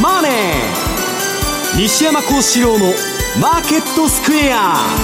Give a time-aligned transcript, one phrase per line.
[0.00, 0.32] マネー」
[1.76, 4.94] 西山孝四郎の「マーケットスクエア」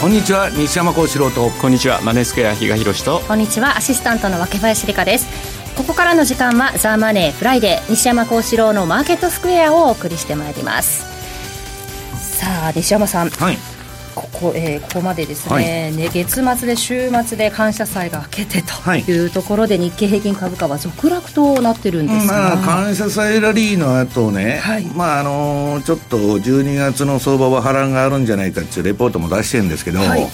[0.00, 1.50] こんにちは西山孝四郎と。
[1.50, 3.22] こんにちはマネースクエア比嘉洋と。
[3.26, 5.26] こんにちはアシスタントの若林理香です。
[5.74, 11.04] ここからの時間は「ザ・マネーフライデー西山孝四郎のマーケットスクエア」をお送りしてまいります。
[12.38, 13.58] さあ西山さん、はい、
[14.16, 15.64] ここ,、えー、ここまでですねはい、
[15.96, 19.26] ね月末で週末で感謝祭が明けてとい。
[19.26, 30.26] うところで、日経平均株価は続落となってるんですまあ、感謝祭ラリーの後ね、はい、まああのー、ちょっと12月の相場は波乱があるんじゃないかっていうレポートも出してるんですけど、はい、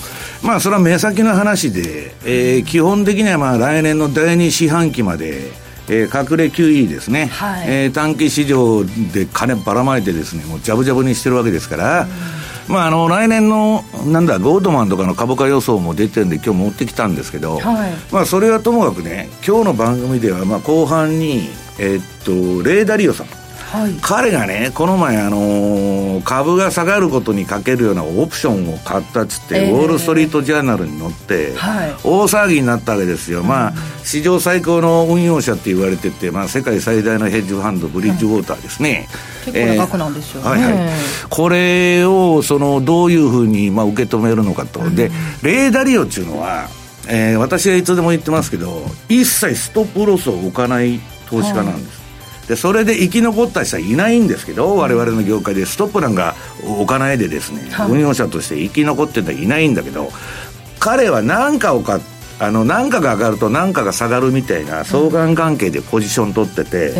[0.42, 5.50] まあそれは目先の話で、えー、基本的にはまあ来年の第2四半期まで
[5.88, 12.41] えー、隠れ QE ですね、はい、えー、短期市場で金ばらまいてですねもうジャブジャブにしてるわけですから、うん
[12.72, 23.41] まあ、あの来年のなんだゴールドマンとかの株価予想も出てるんで今日持ってきたんですけど、はい、まあ、それはともかくね今日の番組ではまあ後半に、えー、っとレーダリオさん
[23.72, 33.72] はい、彼がね、この前、あのー、株が下がることにかけるようなオプションを買ったっつって、えー、ウォール・ストリート・ジャーナルに載って、はい、大騒ぎになったわけですよ、まあ、
[34.04, 39.08] 史上最高の運用者って言われてて、まあ、世界最大のヘッジファンド、ブリッジウォーターですね。
[39.46, 40.42] 結構な額なんですよ。
[40.42, 40.90] ね、はいはい、
[41.30, 45.10] これをそのどういうふうにまあ受け止めるのかと、で
[45.42, 46.68] レーダリオっていうのは、
[47.08, 52.01] えー、私はいつでも言ってますけど一切ストップロスを置かない投資家なんです、
[52.48, 60.10] でそれで生き残った人はいないんですけど、我々の業界でストップなんか置かないでですね、運用者として生き残ってたらいないんだけど、
[60.78, 62.00] 彼は何かを買
[62.40, 66.92] あの何かが上がると何かが下がるみたいな相関関係でポジション取ってて、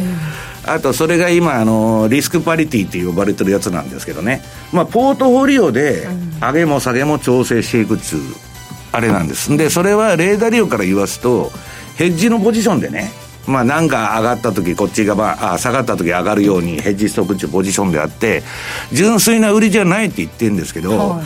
[0.65, 6.06] あとそれが今あのリスクパリティって呼ばれてるやつなんですけどね、まあ、ポートフォリオで
[6.41, 8.21] 上げも下げも調整していくっつう
[8.93, 9.56] あれなんです。
[9.56, 11.51] でそれはレーダー利用から言わすと
[11.97, 13.11] ヘッジのポジションでね
[13.47, 18.43] まあ、なんか上がった時こっちが、まあ、下がった時上がるようにヘッジストックっていうポジションであって
[18.93, 21.22] 純粋な売りじゃないって言ってるんですけど、はい、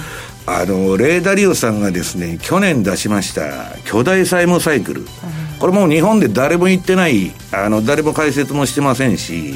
[0.47, 5.09] あのレーダリオさんがですね去年出しました巨大債務サイクル、うん、
[5.59, 9.55] これもう日本で誰も言ってないあの誰も解説もしてませんし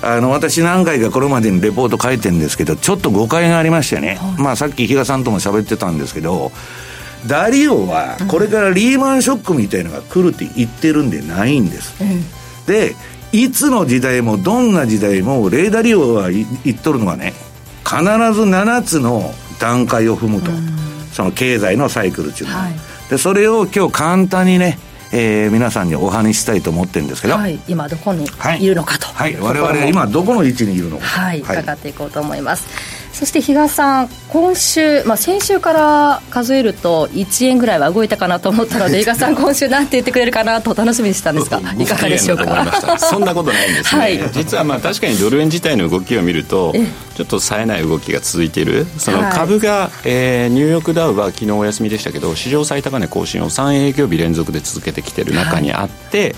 [0.00, 6.52] あの私何回かこれまでにレポート書いてるんですけどちょっと誤解がありましてね、はい、まあさっき比嘉さんとも喋ってたんですけど
[7.26, 12.22] ダリオはこれからリーマンショックみたいのが来るって言ってるんでないんです、うん、
[12.66, 12.94] で
[13.32, 17.34] いつの時代もどんな時代もレーダリオは言っとるのはね
[17.84, 20.66] 必ず7つの段階を踏むと、うん、
[21.12, 22.74] その経済のサイクルっていうのは、はい、
[23.10, 24.78] でそれを今日簡単にね
[25.12, 28.26] えー、皆さんにお話ししたいと思ってるんですけど、はい、今どこに
[28.60, 28.66] い。
[28.66, 31.04] るのかと、はい、はい、我々今どこの位置にいるのか。
[31.04, 32.66] はい、伺っていこうと思います、
[33.18, 42.96] そして比嘉さん、今週、まあ、先週から数えると1円ぐらいは動いたかなと思ったので、比嘉さん、今週なんて言ってくれるかなと楽しみにしたんですが、いかがでしょうか。
[42.96, 46.72] そんなことないんですね、はい、実はまあ確かにドル円自体の動きを見ると、
[47.16, 56.34] ちょっと冴えない動きが続いている、その株が、はい、えー、ニューヨークダウは昨日お休みでしたけど、史上最高値更新を3営業日連続で続けてきている中にあって、はい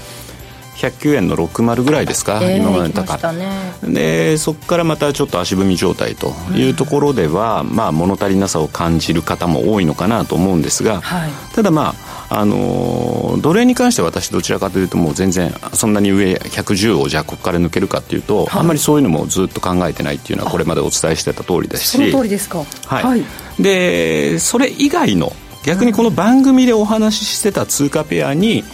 [0.80, 22.58] 109円の60ぐらいですか、えー、今までの高、ね、でそこからまたちょっと足踏み状態というところでは、うん、まあ物足りなさを感じる方も多いのかなと思うんですが、はい、ただまああの奴隷に関しては私どちらかというともう全然そんなに上110をじゃあここから抜けるかっていうと、はい、あんまりそういうのもずっと考えてないっていうのはこれまでお伝えしてた通りですしその通りですか。
[22.86, 23.24] はい、はい、
[23.58, 25.32] でそれ以外の
[25.64, 28.64] 逆にこの番組でお話ししてた通貨ペアに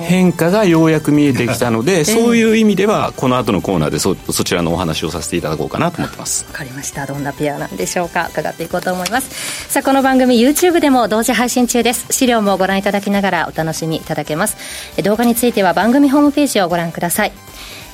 [0.00, 6.44] 変化がようやく見えてきたので、 そういう意味ではこの後のコーナーでそそちらのお話をさせていただこうかなと思ってます。
[6.48, 7.06] わかりました。
[7.06, 9.28] どんなペアなんでしょうか伺っていこうと思います。
[9.68, 12.06] さあこの番組 YouTube でも同時配信中です。
[12.10, 14.56] 資料もご覧いただきながらお楽しみいただけます。
[15.02, 17.32] 動画については番組ホームページをご覧ください。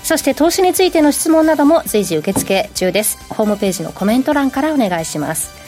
[0.02, 3.18] そして投資についての質問なども随時受付中です。
[3.28, 5.67] ホームページのコメント欄からお願いします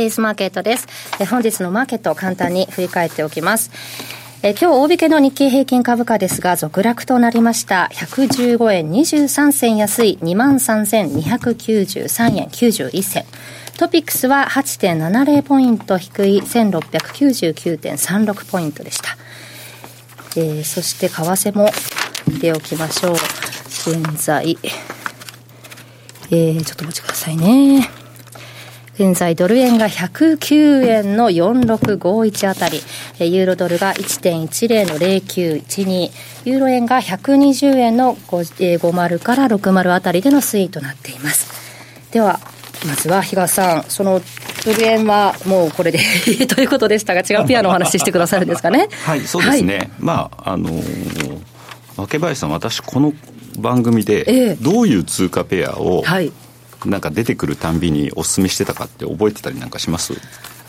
[0.00, 0.88] デイズマーケットです。
[1.20, 3.70] え本日のマーケットを簡単に振り返っておきます。
[4.42, 7.90] え今日大引けの日経平均株価ですが続落となりました。
[7.92, 10.18] 115円23銭安い。
[10.22, 12.46] 23,293円。
[12.46, 13.26] 91銭。
[13.76, 16.40] トピックスは8.70ポイント低い。
[16.40, 19.18] 1699.36ポイントでした、
[20.36, 21.68] えー、そして為替も
[22.26, 23.12] 見ておきましょう。
[23.12, 23.20] 現
[24.16, 24.56] 在。
[26.30, 27.99] えー、ちょっとお待ちくださいね。
[29.00, 32.82] 現在ドル円が109円の4651あたり、
[33.18, 36.10] ユーロドルが1.10の0912、
[36.44, 41.50] ユーロ円が120円の50から60あたりでの推移となっています。
[42.12, 42.40] では、
[42.86, 44.20] まずは比嘉さん、その
[44.66, 45.98] ドル円はもうこれで
[46.46, 48.90] ということでしたが、違うピアのお話してくださるんですかね？
[49.06, 49.76] はい、そうですね。
[49.78, 51.38] はい、まあ、あのー、
[51.96, 53.14] 若林さん、私、この
[53.58, 56.30] 番組で、どういう通貨ペアを、はい
[56.86, 60.14] なんか出てくるたんびにお勧めしてたかって覚えてたりなんかします？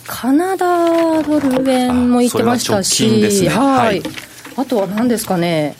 [0.08, 3.10] カナダドル円も言ってましたし、
[3.44, 4.02] ね、はい、
[4.58, 5.76] あとは何ですかね？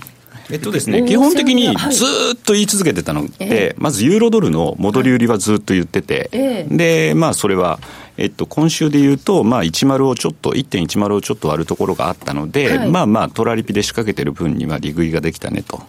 [0.50, 7.80] えっとですね、基本的にずっと言い続けてたので、はい、まずユーロドルの戻り売りはずっと言ってて、はい、で、まあ、それは、
[8.18, 15.84] えっと、今週で言うと、まあ、10をちょっと、1.10をちょっと割るところがあったので、はい、まあまあ、トラリピで仕掛けてる分には利食いができたねと。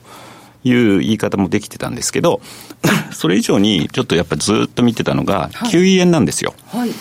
[0.65, 2.41] いう言い方もできてたんですけど、
[3.13, 6.55] それ以上にちょっとやっぱりずっと見てたのが、9円なんですよ。
[6.69, 6.99] はい、はい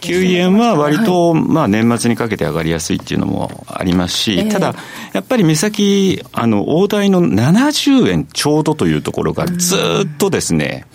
[0.00, 4.74] 9円は割と、まあ年末にかけて上がりやすいっていうのもありますし、ただ、
[5.12, 10.86] やっぱり目先、あの、大台の70円ちょうどというところがずっとですね、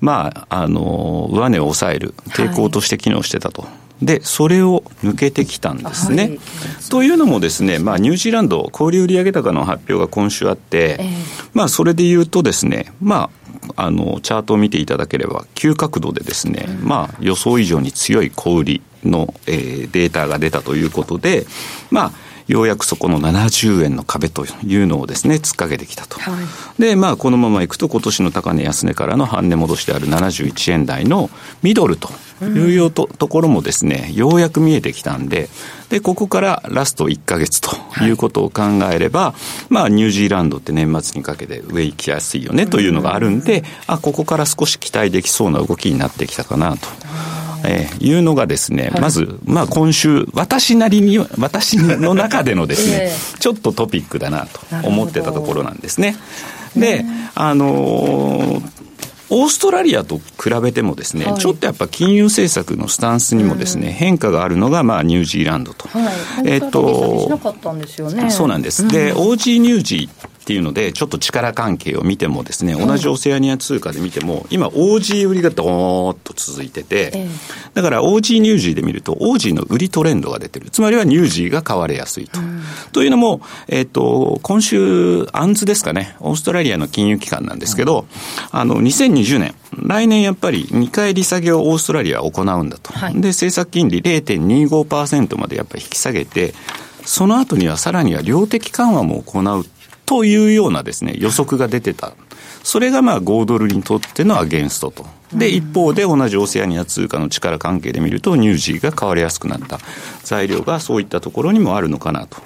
[0.00, 3.66] まあ、あの、上値を抑える抵抗として機能してたと。
[4.02, 6.22] で、それを抜けてきたんですね。
[6.22, 6.40] はい、
[6.90, 11.08] というのもですね、まあ、ニュージーランド、小売売上高の発表が今週あって、えー、
[11.52, 13.30] まあ、それで言うとですね、ま
[13.76, 21.46] あ、あの、チャートを見ていただければ、急角度でですね、うん、まあ、予想以上に強い小売りの、えー、データが出たということで、
[21.90, 22.12] まあ、
[22.48, 26.18] ようやくそこの70円の壁というのをですね、突っかけてきたと。
[26.18, 26.32] は
[26.78, 31.28] い、で、まあ、このままいくと、今年の高値安値からの半値戻しである71円台の
[31.62, 32.08] ミドルと
[32.42, 35.50] いうよと,、ところもですね、ようやく見えてきたんで、
[35.90, 37.70] で、ここからラスト1か月と
[38.02, 39.34] いうことを考えれば、は
[39.70, 46.88] い、まあ、ニュージーランドって年末にかけて上行きやすいよねというのがあるんで、あ、ここから少し期待できそうな動きになってきたかなと。
[47.64, 56.16] えー、いうのがですね、はい、まず、まあ今週、私なりに、私の中でのですね、 えー、ちょっとトピックだなと思ってたところなんですね。
[56.76, 58.78] で、あのー
[59.30, 65.86] オーストラリアと比べてもですね、はい、ちょっとやっぱ金融政策のスタンスにもですね、うん、変化があるのが、まあ、ニュージーランドと。
[65.88, 66.14] はい、
[66.46, 67.28] えっ、と、
[68.30, 68.88] そうなんです。
[68.88, 77.28] で、OG ニュージーっていうので、ちょっと力関係を見てもですね、同じオセアニア通貨で見ても、今、OG 売りがどーっと続いてて、
[77.74, 80.70] だから OG ニュージーで見ると、OG の売りトレンドが出てる。
[80.70, 82.40] つまりはニュージーが買われやすいと。
[82.92, 88.06] というのも、えっ、と、今週、アンズですかね、オーストラリアの金融機関なんですけど、
[88.50, 92.90] あの、2020年、来年やっぱり2回利下げをオーストラリアは行うんだと。
[92.94, 96.54] はい、で、政策金利0.25%までやっぱり引き下げて、
[97.04, 99.66] その後にはさらには量的緩和も行う
[100.08, 102.14] というようなですね、予測が出てた。
[102.62, 105.04] それがまあ5ドルにとってのアゲンストと。
[105.34, 109.78] で、一方で同じオセアニア通貨の力関係で見ると、ニュージーが買われやすくなった
[110.24, 112.38] 材料がそういったところにもあるのかなと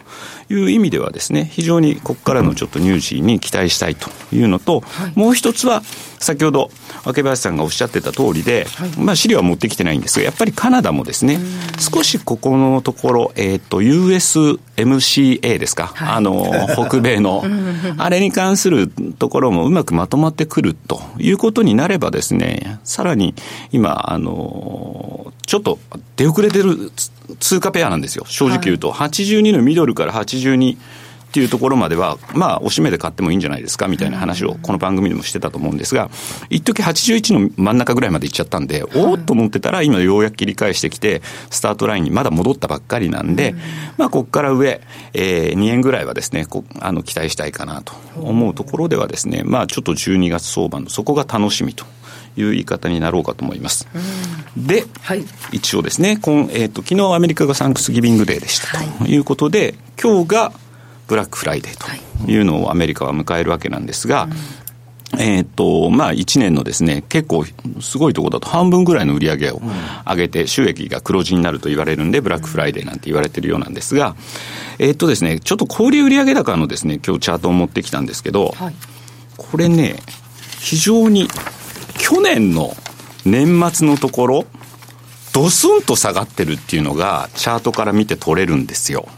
[0.51, 4.83] いう意味ではですね、非常にここからのちょっとニュージーに期待したいというのと、
[5.15, 5.83] もう一つは、
[6.19, 6.71] 先ほど、
[7.05, 11.39] 若林さんがおっしゃってた通りで、はい、まあ資料は持ってきてないんですが、やっぱりカナダもですね、
[11.79, 16.47] 少しここのところ、えっ、ー、と、USMCA ですか、はい、あの、
[16.89, 17.45] 北米の、
[17.99, 23.35] あれに関するところもうまくまとまってくるということになればですね、さらに
[23.73, 25.79] 今、あの、ちょっと
[26.17, 26.93] 出遅れてる
[27.41, 28.93] 通貨ペアなんですよ、正直言うと。
[28.93, 30.32] はい、82のミドルから82、
[31.33, 36.11] っていうところまでは、まあ、おしめで買ってもいいんじゃないですかみたいな話を、この番組でもしてたと思うんですが、
[36.51, 43.55] 一時81の真ん中ぐらいまで行っちゃったんで、おおっと思ってたら、今ようやく切り返してきて、スタートラインにまだ戻ったばっかりなんで、
[43.97, 44.83] まあ、ここから上、
[45.15, 51.87] えー、2円ぐらいはですね、こあの、期待したいかなと思うところではですね、まあ、ちょっと12月相場のそこが楽しみと。
[52.37, 53.87] いう言い方になろうかと思います。
[54.57, 58.79] で、はい、一応ですね、今えーと、昨日アメリカがサンクスギビングデーでした。
[59.05, 60.53] ということで、はい、今日が
[61.09, 62.41] ブラックフライデーとい。
[62.41, 64.29] うのをアメリカは迎えるわけなんですが、
[65.19, 67.45] えっと、まあ、1年のですね、結構
[67.81, 69.61] すごいところだと半分ぐらいの売り上げを
[70.07, 74.17] 上げて収益が黒字になると言われるんで、ブラックフライデーなんて言われてるようなんですが、
[74.79, 78.75] えっとですね、ちょっと小売売上高のですね、今日チャートを持ってきたんですけど、はい、
[79.37, 79.97] これね、
[80.61, 81.29] 非常に
[81.99, 82.75] 去年の
[83.25, 84.45] 年末のところ、
[85.33, 89.09] ドスンと下がってるっていうのが、チャートから見て取れるんですよ。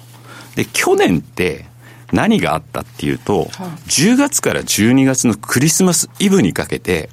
[0.55, 1.67] で、去年って、
[2.13, 3.47] 何があったっていうと、
[3.89, 7.11] 10月から12月のクリスマスイブにかけて、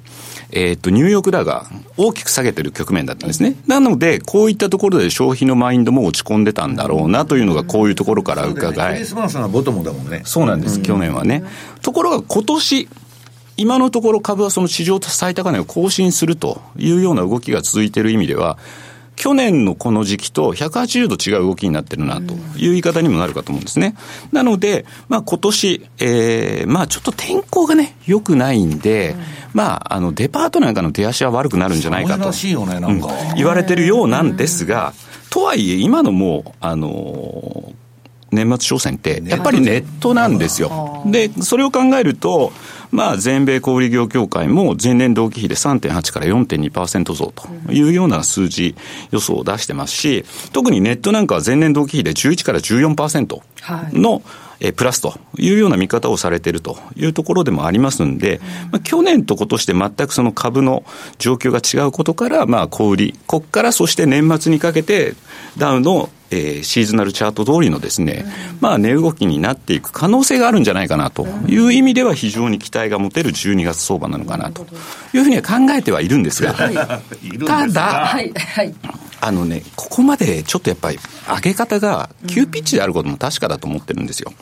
[0.52, 1.66] えっ、ー、と、ニューヨークダウが
[1.96, 3.56] 大きく下げてる局面だったんですね。
[3.66, 10.22] なので、こういったところで消費のマインドも落ち込んでたんだろうなというのが、こういうところから伺え、ね、クリスマスのボトムだもんね。
[10.24, 11.42] そうなんです、去年はね。
[11.80, 12.88] ところが今年、
[13.56, 18.58] 今のところ株はその市場最高値を更新するというような動きが続いている意味では、
[19.16, 23.94] 去年のこの時期と180度違う動きになってるなという言い方にもなるかと思うんですね。
[24.32, 29.14] なので、まあ今年、えー、まあちょっと天候がね、良くないんで、
[29.52, 32.32] まああのデパートなんかの出足は悪くなるんじゃないかと。
[32.32, 34.94] しいよね、なんか、うん、言われてるようなんですが、
[35.30, 37.72] とはいえ今のもう、あの
[38.32, 41.02] 年末商戦って、やっぱりネットなんですよ。
[41.06, 42.52] で、それを考えると、
[42.92, 48.76] まあ、全米小売業協会も前年同期比で3.8から4.2%増というような数字
[49.10, 53.40] 予想を出してますし、特にネットなんかは前年同期比で11から14%
[53.98, 54.20] の、はい。
[54.64, 58.40] えプラスというような見方をされているというところでもありますんで、
[58.70, 60.84] まあ、去年と今年で全くその株の
[61.18, 65.14] 状況が違うことから、まあ、小売り、ここからそして年末にかけて、
[65.58, 68.24] ダウのえー、シーズナルチャート通りのですね、
[68.58, 74.62] まあ、値動きになっていく可能性があるんじゃないかなという意味では非常に期待が持てる12月相場なのかなと
[75.12, 76.54] いうふうには考えてはいるんですが、
[77.46, 78.32] ただ、はい。
[78.32, 78.74] はい
[79.24, 80.98] あのね、ここまでちょっとやっぱり
[81.28, 84.32] 上げ方が急ピッチであることも確かだと思ってるんですよ。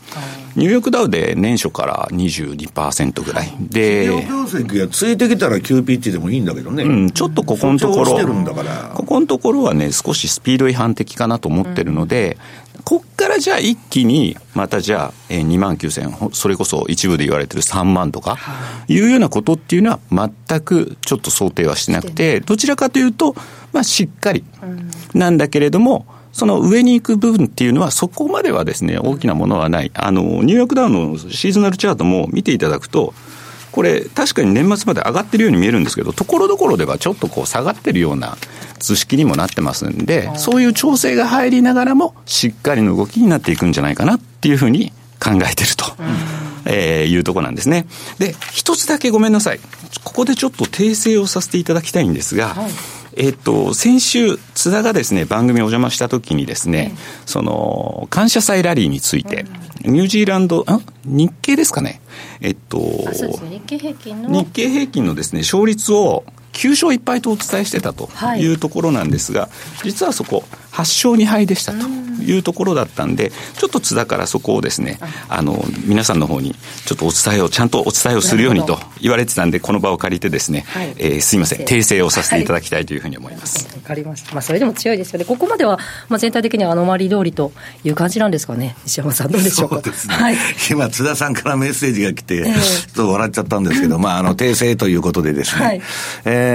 [0.56, 3.52] ニューヨークダウで年初から22%ぐらい。
[3.60, 6.84] で、企業業績がついてきたら急ピッチでもいいんだけどね。
[6.84, 8.16] うん、ちょっとここのところ、
[8.94, 12.38] ここのところはね、少しスピード違反的かなと思ってるので、
[12.84, 18.38] こっからじゃあ一気に、またじゃあ、えー、2万9000、それこそ一部で言われてる3万とか、
[18.88, 23.36] いうようなことっていうのは全くちょっと想定はしてなくて、どちらかというと、
[23.72, 24.44] まあしっかり
[25.14, 29.90] なんだけれども、その上に行く部分っていうのは、そこまではですね、大きなものはない。
[29.94, 33.14] あの、ニューヨークダウンのシーズナルチャートも見ていただくと、
[33.72, 38.36] これ、確かに年末まで上がってるように見えるんですけど、ところどころではちょっとこう下がってるような
[38.78, 45.84] 図式にもなってますんで、そういう調整が入りながらも、しっかりの動きになっていくんじゃないかなっていうふうに考えてると。
[46.66, 47.86] えー、いうとこなんですね。
[48.18, 49.60] で、一つだけごめんなさい。
[50.04, 52.70] ここでちょっと訂正をさせていただきたいんですが、はい
[53.22, 56.94] えっと、先週、津田がですね、番組お邪魔したときにですね、
[57.26, 59.44] その、感謝祭ラリーについて、
[59.82, 62.00] ニュージーランド、あ日経ですかね。
[62.40, 64.30] えっと、日経平均の。
[64.30, 66.24] 日経平均のですね、勝率を
[66.60, 69.50] 9勝1敗とお伝えしてたというところなんですが、はい、
[69.84, 71.86] 実はそこ、8勝2敗でしたと
[72.22, 74.98] いうところだったんで、ちょっと津田からそこをですね、
[75.28, 83.64] あの、皆さんの方に、ちょっとお伝えを、ちゃんとお伝えをするようにと言われてたんで、この場を借りてですね、はい、えー、すいません、訂正をさせていただきたいというふうに思います。
[83.66, 84.32] わ、はい、かりました。
[84.32, 85.24] まあ、それでも強いですよね。
[85.24, 87.52] ここまでは、まあ、全体的にはアノマリ通りと
[87.84, 88.76] いう感じなんですかね。
[88.84, 89.76] 西山さん、どうでしょうか。
[89.76, 90.14] そうですね。
[90.14, 90.36] はい、
[90.70, 95.82] 今、津田さんからメッセージが来て、えー、ちょっと笑っちゃったんですけど、まあ、あの、訂正ということでですね、はい、
[96.24, 96.49] えー、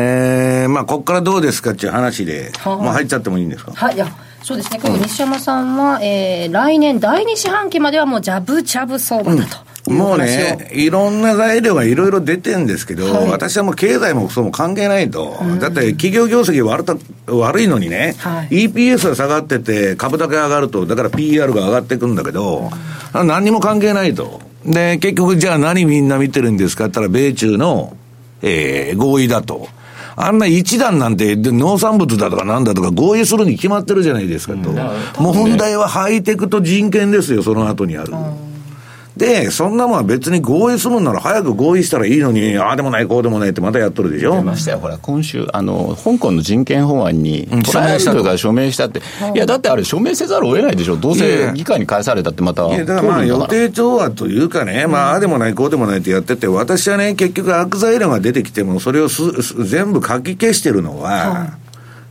[0.69, 3.71] まあ、ここからどうですかっていう話で、まあ、入っちゃってもいいんですか？
[3.73, 4.07] はい、いや
[4.43, 9.57] そうですね、今日西山さんは、うん、えー、来年第2四半期まではもうジャブジャブ相場だと。
[9.87, 16.95] うん、もうね、いろんな材料がいろいろ出てるんですけど、はい、私はもう経済もそうも関係ないと、うん、だって企業業績悪た
[17.27, 22.69] 悪いのにね、はい、EPS が下がってて、株だけ上がると、だから PR が上がっていくんだけど、
[23.15, 24.41] うん、何にも関係ないと。
[24.63, 27.97] で、結局じゃあ何みんな見てるんですかって言ったら、米中の、
[28.43, 29.67] えー、合意だと。
[30.15, 34.69] あんな一段なんて農産物だとかなんだとか合意するに決まってるじゃないですかと。
[35.21, 38.13] 問題はハイテクと人権ですよ、その後にある。
[39.17, 44.33] で、そんなもんは別に合意するんなら早く合意したらいいのに、ああでもない、こうでもないってまたやっとるでしょ。
[44.33, 48.99] 出ましたよ、ほら、今週、あの、香港の人権法案に、トライアルが署名したって、
[49.33, 52.67] いや、だってあれ、署名せざるを得ないでしょ、どうせ議会に返されたってまた。
[52.67, 59.23] いや、だからまあ、予定調和というかね、まあ、ああでもない、こうでもないってやってて、私はね、結局悪材料が出てきても、それをす
[59.63, 61.57] 全部書き消してるのは、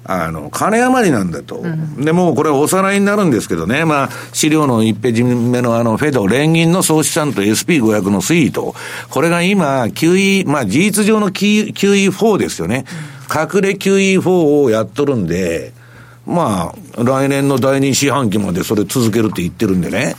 [0.07, 1.57] あの、金余りなんだと。
[1.57, 8.75] うん、で、もうこれおさらいになるんですけどね、まあ、資料の1ページ目のあの、フェド、連銀の総資産と SP500 の推移と、
[9.11, 12.85] これが今、QE、まあ、事実上の QE4 ですよね。
[13.31, 15.73] 隠れ QE4 をやっとるんで、
[16.27, 20.17] まあ、来年の第2四半期までそれ続けるって言ってるんでね。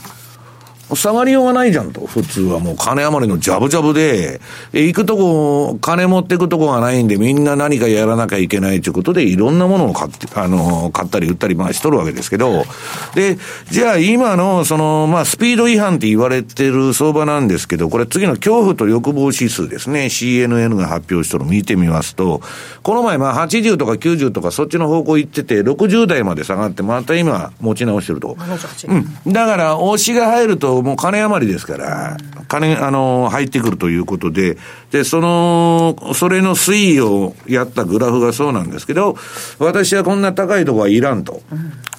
[0.94, 2.06] 下がりようがないじゃんと。
[2.06, 4.40] 普通はもう金余りのジャブジャブで、
[4.72, 12.64] 行くとこ、金持ってくとこがないんでみんな何かやらなきゃいけないということでいろんなものを買って、あの、買ったり売ったりまあしとるわけですけど、
[13.14, 13.36] で、
[13.70, 22.42] じゃあ今のその、まあスピード違反って言われてる相場なんですけど、これ次の恐怖と欲望指数ですね、CNN が発表したのを見てみますと、
[22.82, 28.36] この前まあ80とか90とかそっちの方向行ってて、60台まで下がって、また今持ち直してると。
[28.88, 29.32] うん。
[29.32, 32.16] だから、押しが入るともう金余りですから、
[32.48, 34.56] 金、あの、入ってくるということで、
[34.90, 39.16] で、その、それの推移をやったグラフがそうなんですけど、
[39.58, 41.42] 私はこんな高いとこはいらんと。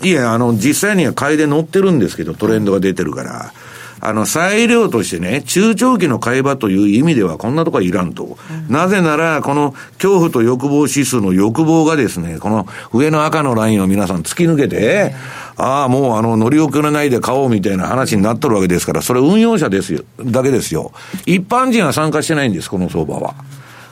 [0.01, 3.51] いや、あの、実際には買いで乗ってるんですけど、トレンドが出てるから。
[3.99, 8.37] あの、裁量としてね、中長期の買い場という意味ではこんなとこはいらんと。
[8.67, 15.15] うん、なぜなら、この恐怖と欲望指数の欲望がですね、この上の赤のラインを皆さん突き抜けて、
[15.57, 20.91] ああ、もうあの、乗り遅れないで買おうみたいな話になっとるわけですから、それ運用者ですよ、だけですよ。
[21.25, 23.35] 一般人は参加してないんです、この相場は。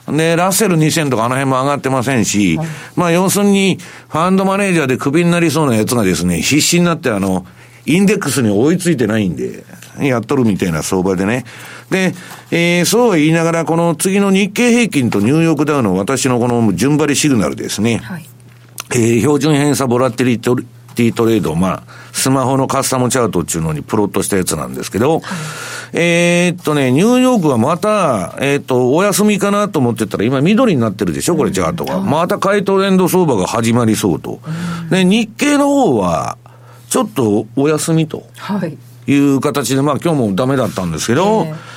[0.08, 7.44] で、ラッセル2000とかあの辺も上がってませんし、はい、まあ要するに、ファンドマネージャーでクビになりそうなやつがですね、必死になってあの、
[7.84, 9.64] インデックスに追いついてないんで、
[10.00, 11.44] やっとるみたいな相場でね。
[11.90, 12.14] で、
[12.50, 17.98] えー、そうは言いながら、この次の日経平均とニューヨークダウの私のこの順張りシグナルですね。
[17.98, 18.28] はい、
[18.92, 20.38] えー、標準偏差ボラティリ
[20.96, 25.22] ティトレードを、まあ、スマホのカスタムチャートっていうのにプロットしたやつなんですけど、はい、
[25.92, 32.00] えー、っとね、ニューヨークはまた、えー、っと、お休みかなと思ってたら、今緑になってるでしょ、これチャートが。
[32.00, 34.40] また買いトレンド相場が始まりそうと。
[34.90, 36.38] で、日経の方は、
[36.88, 38.26] ちょっとお休みと
[39.06, 41.75] いう形で、まあ今日もダメだったんですけど、えー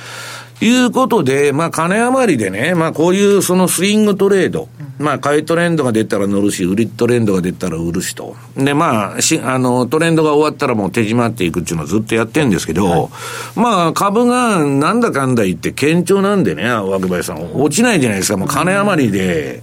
[0.60, 8.36] いうことで、まあ、金余りでね、まあ、こういうそのスイングトレード、まあ、買いトレンドが出たら乗るし、売りトレンドが出たら売るしと。
[8.56, 13.08] で、まあ、し、あの、トレンドが終わったらもう手締まっていくっていうのをずっとやってんですけど、はい、
[13.56, 19.62] まあ、株がなんだかんだ言って堅調なんでね、若林さん、落ちないじゃないですか、もう金余りで。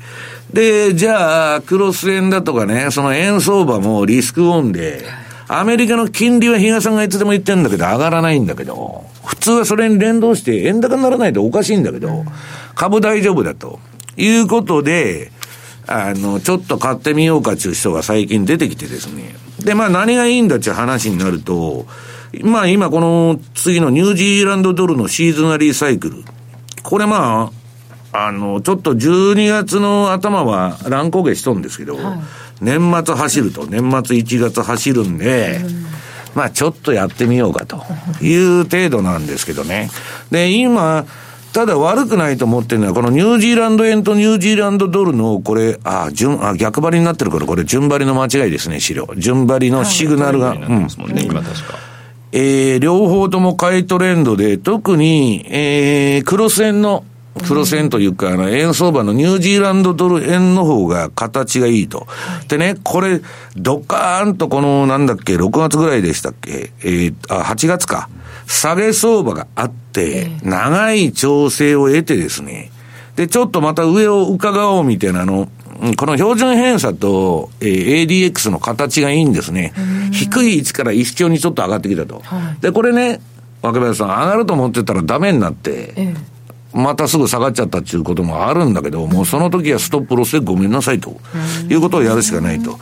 [0.51, 5.05] で、じゃあ、クロス円だとかね、その円相場もリスクオンで、
[5.49, 12.25] アメリカの金利は比嘉さんがいつでも言ってるんだけど、上がらないんだけど、普通はそれに連動して円高にならないとおかしいんだけど、
[12.75, 13.79] 株大丈夫だと
[14.17, 15.31] いうことで、
[15.87, 19.35] あの、ちょっと買ってみようかっていう人が最近出てきてですね。
[19.59, 21.85] で、まあ何がいいんだっていう話になると、
[22.43, 26.23] まあ今この次のニュージーランドドルのシーズナリーサイクル。
[26.83, 27.51] これま
[28.11, 32.19] あ、あの、ちょっと12月の頭は乱高下しとんですけど、はい
[32.61, 35.59] 年末走ると、年末1月走るんで、
[36.35, 37.83] まあちょっとやってみようかと
[38.21, 39.89] いう程度なんですけどね。
[40.31, 41.05] で、今、
[41.53, 49.07] ただ悪くないと思ってるのは、このニュージーランド円とニュージーランドドルの、これ、あ、順、あ、逆張りになってるから、これ順張りの間違いですね、資料。
[49.17, 50.51] 順張りのシグナルが。
[50.51, 50.59] うん。
[50.59, 51.79] 今確か。
[52.31, 57.05] えー、両方とも買いトレンドで、特に、えー、クロス円の
[57.37, 62.07] プロセンというか、あの、円相場のニュージーランドドル円の方が形がいいと。
[62.47, 63.21] でね、これ、
[63.55, 68.09] ドカーンとこの、なんだっけ、6月ぐらいでしたっけ、えー、あ、8月か。
[68.47, 72.71] 下げ相場があって、長い調整を得てですね、
[73.15, 75.49] で、ちょっとまた上を伺おうみたいなの、
[75.97, 79.73] この標準偏差と、えー、ADX の形がいいんですね。
[80.11, 82.21] 低い位置から一緒にちょっと上がってきたと。
[82.23, 83.19] はい、で、これね、
[83.61, 86.36] 若林さん、上がると思ってたらダメになって、ええ
[86.77, 91.17] またすぐ下がっちゃったっていうこともあるんだけど、もうその時はストップロスでごめんなさいと、
[91.69, 92.77] いうことをやるしかないと。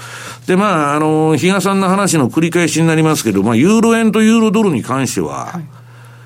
[0.48, 5.64] で、まあ、あの、比嘉さんの話の繰り返しになりますけど、まあ、ユーロ円とユーロドルに関しては、はい、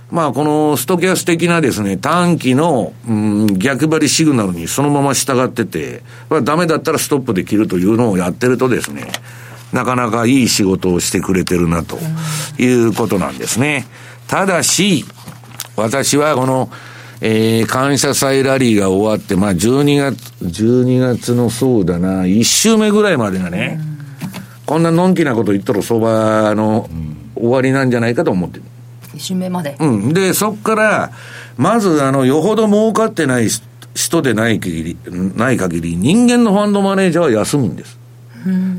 [0.10, 9.12] まあ、このストキャス的なですね、短期の、うん、逆張りシグナルにそのまま従ってて、まあ、ダメだったらストップで切るというのをやってるとですね、
[9.72, 12.00] なかなかいい仕事をしてくれてるなと
[12.58, 13.86] いうことなんですね。
[14.28, 15.06] ただし、
[15.76, 16.70] 私はこの、
[17.22, 23.80] えー、感謝祭ラリーが終わって、まあ、12月、12月のそうだな、1週目ぐらいまでがね、
[24.66, 26.90] こんなのんきなこと言ったら相場の
[27.36, 28.64] 終わりなんじゃないかと思ってる。
[29.16, 29.76] 1週目まで。
[29.80, 30.14] うん。
[30.14, 31.12] で、そっから、
[31.58, 33.50] まず、あの、よほど儲かってない
[33.96, 34.98] 人でない限り、
[35.36, 37.99] ない限り、人間のファンドマネージャーは休むんです。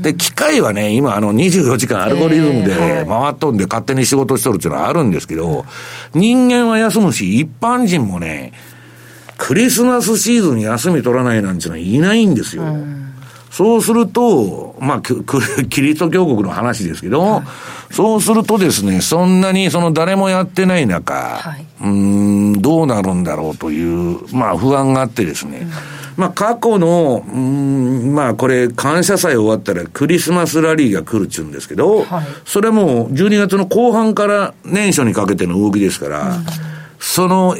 [0.01, 5.65] で、機械はね、今、あの、24時間アルゴリズムで回っとんで、勝手に仕事しとるっていうのはあるんですけど、
[6.13, 8.53] 人間は休むし、一般人もね、
[9.37, 12.63] クリスマスシーズンに休み取らないなんていうのはいないんですよ。
[13.51, 25.67] そうすると、まあ、キリスト教国の話ですけど、はい、そうするとですね、そんなにその誰もやってない中、はい、うん、どうなるんだろうという、まあ不安があってですね、
[26.17, 36.45] まあ、過去の、うん、まあ、これ、感謝祭終わったらクリスマスラリーが来るっちゅうんですけど、はい、それも12月の後半から年初にかけての動きですから、うん、
[36.99, 37.55] その、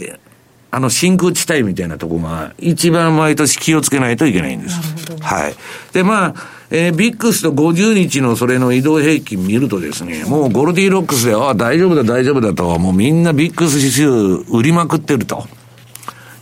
[0.73, 4.79] あの、真空地帯みたいなとこが、一番毎年気をつけないといけないんです。
[5.19, 5.55] はい。
[5.91, 6.35] で、まあ、
[6.69, 14.07] えー、ビックスと50日のそれの移動平均見るとですね、もうゴルディロックスで、ああ、大丈夫だ、大丈夫だと、もうみんなビックス指数
[14.49, 15.45] 売りまくってると。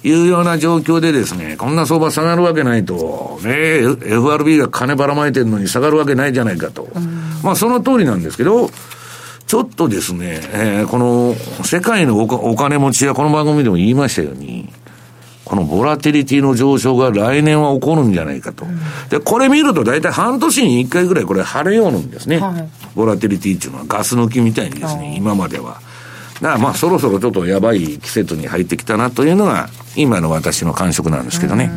[0.03, 6.88] いうような状況でですね、こんな相場下がるわけないと、ね、FRB が金ばらまいてるのに下がるわけないじゃないかと。
[7.43, 8.69] まあその通りなんですけど、
[9.47, 11.35] ちょっとですね、えー、この
[11.65, 14.69] 世界のお金持ちはこの番組でも言いましたように、
[15.43, 18.67] このボラティリティの上昇が来年は起こるんじゃないかと。
[19.09, 22.38] で、これ見ると大体半年に1回ぐらいこれ晴れようるんですね。
[22.38, 25.81] はい、ボラティリティっていうのはガス抜きみたいにですね、今までは。
[26.41, 31.71] だからまあそろそろちょっとやばい季節に入ってきたなというのが今の私の感触なんですけどね。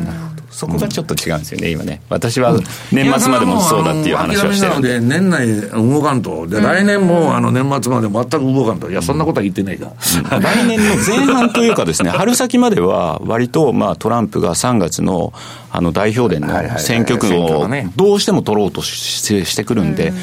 [0.53, 2.01] そこがちょっと違うんですよね、今ね。
[2.09, 2.53] 私は
[2.91, 4.99] 年末までもそうだっていう話をしてるんで。
[4.99, 6.47] 年内動かんと。
[6.47, 8.89] で、来年もあの年末まで全く動かんと。
[8.89, 9.91] いや、そんなことは言ってないか。
[10.29, 15.33] 来年の前半というかですね、 春先までは割とまあトランプが3月の
[15.71, 20.13] あの代表連の選挙区をどうしても取ろうとしてくるんで、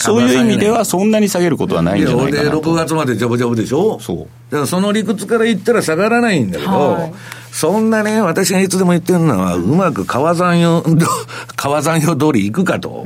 [0.00, 2.60] そういう意味では、そんなに下げることはないんじゃないかなと。
[2.60, 3.98] 6月までジャブジャブでしょ？
[4.00, 4.18] そう。
[4.18, 4.28] だか
[4.62, 7.12] らその理屈から言ったら下がらないんだけど、はい、
[7.52, 10.82] そんなね、私がいつでも言ってるのは、うまく川山用、
[11.56, 13.04] 川山用通り行くかと。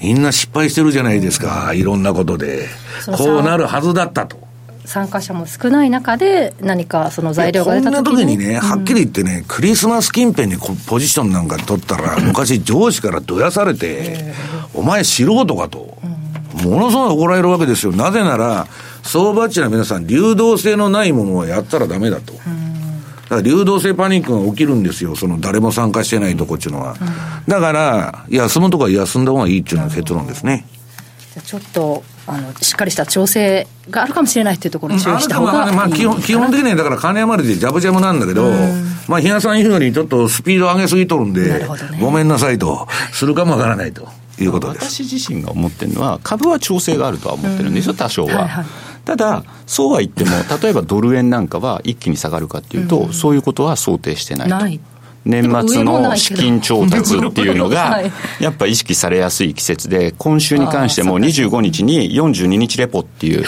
[0.00, 2.68] みんな失敗してるじゃないですか、いろんなことで。
[3.16, 4.36] こうなるはずだったと。
[4.84, 10.56] 参加者も少ない中で、何かその材料が出た時にこんな時にね、はっきり言ってね、クリスマス近辺に
[10.88, 14.34] ポジションなんか取ったら、昔、上司からどやされて、
[14.74, 15.98] お前、素人かと、
[16.54, 18.66] ものすごい怒られるわけですよ、なぜなら、
[19.02, 22.34] 相場っちのは皆さん、流動性のないものをやったらだめだと。
[22.34, 26.96] だから流動性パニックが起きるんですよ、その誰も参加してないとこっちゅうのは。
[27.48, 30.66] だから、休むとこは休んだ方がいいっていうのが結論ですね。
[31.40, 38.50] ちょっとあのしっかりした調整があるかもしれないというところに注意した方がいい、まあ、基本基本的にはだから金余りでジャブジャブなんだけど、
[39.08, 41.68] まあ、比嘉さん言うようにちょっとスピード上げすぎとるんで、ね、
[42.00, 44.08] ごめんなさいと、するかもわからないと
[44.40, 45.02] いうことです。
[45.02, 48.34] 私自身が思ってるのは、株は調整があるとは思ってるんですよ、多少は。
[48.34, 48.64] はいはい
[49.04, 50.30] ただ、そうは言っても、
[50.62, 54.56] 例えばドル円なんかは一気に下がるかっていうと、うん、そういうことは想定してないと。
[54.56, 54.80] ない
[55.24, 58.02] 年末の資金調達っていうのが、
[58.40, 63.44] やっぱ意識されやすい季節で、今週に関しても25日に42日レポっていう、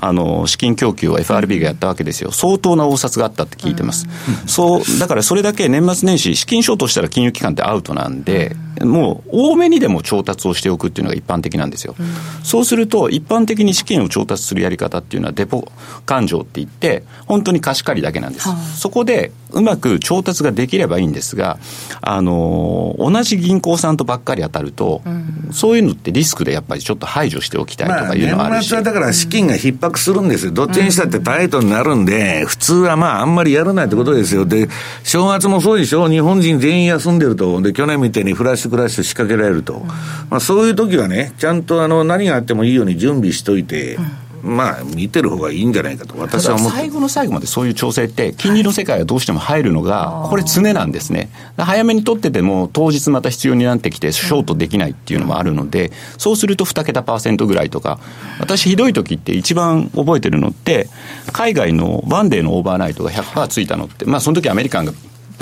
[0.00, 2.32] あの、資金供給を FRB がやったわけですよ。
[2.32, 4.06] 相当な応札があったって聞いてます。
[4.46, 11.94] そう、だからそれだけ年末年始、資金ショートしたら金融機関ってアウトなんで、もう多めにでも調達をしておくっていうのが一般的なんですよ。
[12.42, 15.70] そうすると、一般的に資金を調達するやり方っていうのはデポ
[16.06, 18.48] 勘定って言って、本当に貸し借りだけなんです。
[18.76, 21.58] そこでうまく調達ができればいいんですが、
[22.00, 34.68] あの同じ銀行さんとばっかり当たると、うん、そういうのってリスクでやっぱりちょっと排除しておきたいとかいうのはあるし、まあ、だから資金が逼迫するんですよ、どっちにしたってタイトになるんで、普通はまあ、あんまりやらないってことですよ、で
[35.04, 39.84] 正月もそうでしょ、日本人全員休んでると、で去年みたいにフラッシュクラッシュ仕掛けられると、
[40.30, 43.98] まあ、そういう時はね、ちゃんとあの何があってもいいように準備しといて。
[44.42, 46.76] まあ、見てる方がいいんじゃないかと、私は思って。
[46.76, 51.30] 最後の最後までそういう調整って、金利の世界はどうしても入るのが、これ、常なんですね。
[51.56, 58.00] 早めに取ってても、当日また必要になってきて、ショートできないっていうのもあるので、そうすると2桁パーセントぐらいとか、
[58.40, 60.88] 私、ひどい時って一番覚えてるのって、
[61.32, 64.92] 海外のワンデーのオーバーナイトが100%ついたのって、まあ、その時アメリカンが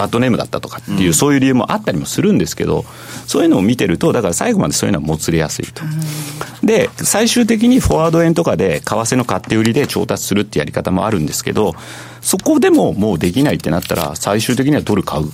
[0.01, 2.87] バッドネームだったとかっていう、そういう理由もあったりもするんですけど、
[3.27, 5.83] そういうのを見てると、だから最後までそういうのはもつれやすいと。
[6.63, 11.75] で、最終的にフォワード円とかで、為替の買って売りで調達するってやり方もあるんですけど、
[12.23, 15.31] そこでももうできないってなったら、最終的にはドル買うっ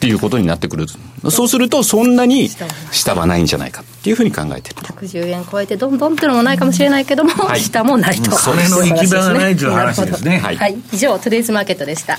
[0.00, 0.86] ていうことになってくる。
[1.30, 2.50] そうすると、そんなに
[2.90, 4.82] 下はないんじゃないかっていうふうに考えてると。
[4.94, 8.30] 110円超えてどんどんっていうのもないかもしれないけども、はい、下もないと。
[8.32, 10.38] それの行き場がないという話ですね。
[10.38, 12.18] はい、以上、トゥデイズマーケットでした。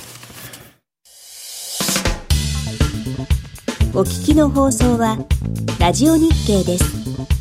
[3.95, 5.19] お聞きの放送は
[5.79, 7.32] ラジオ日経です。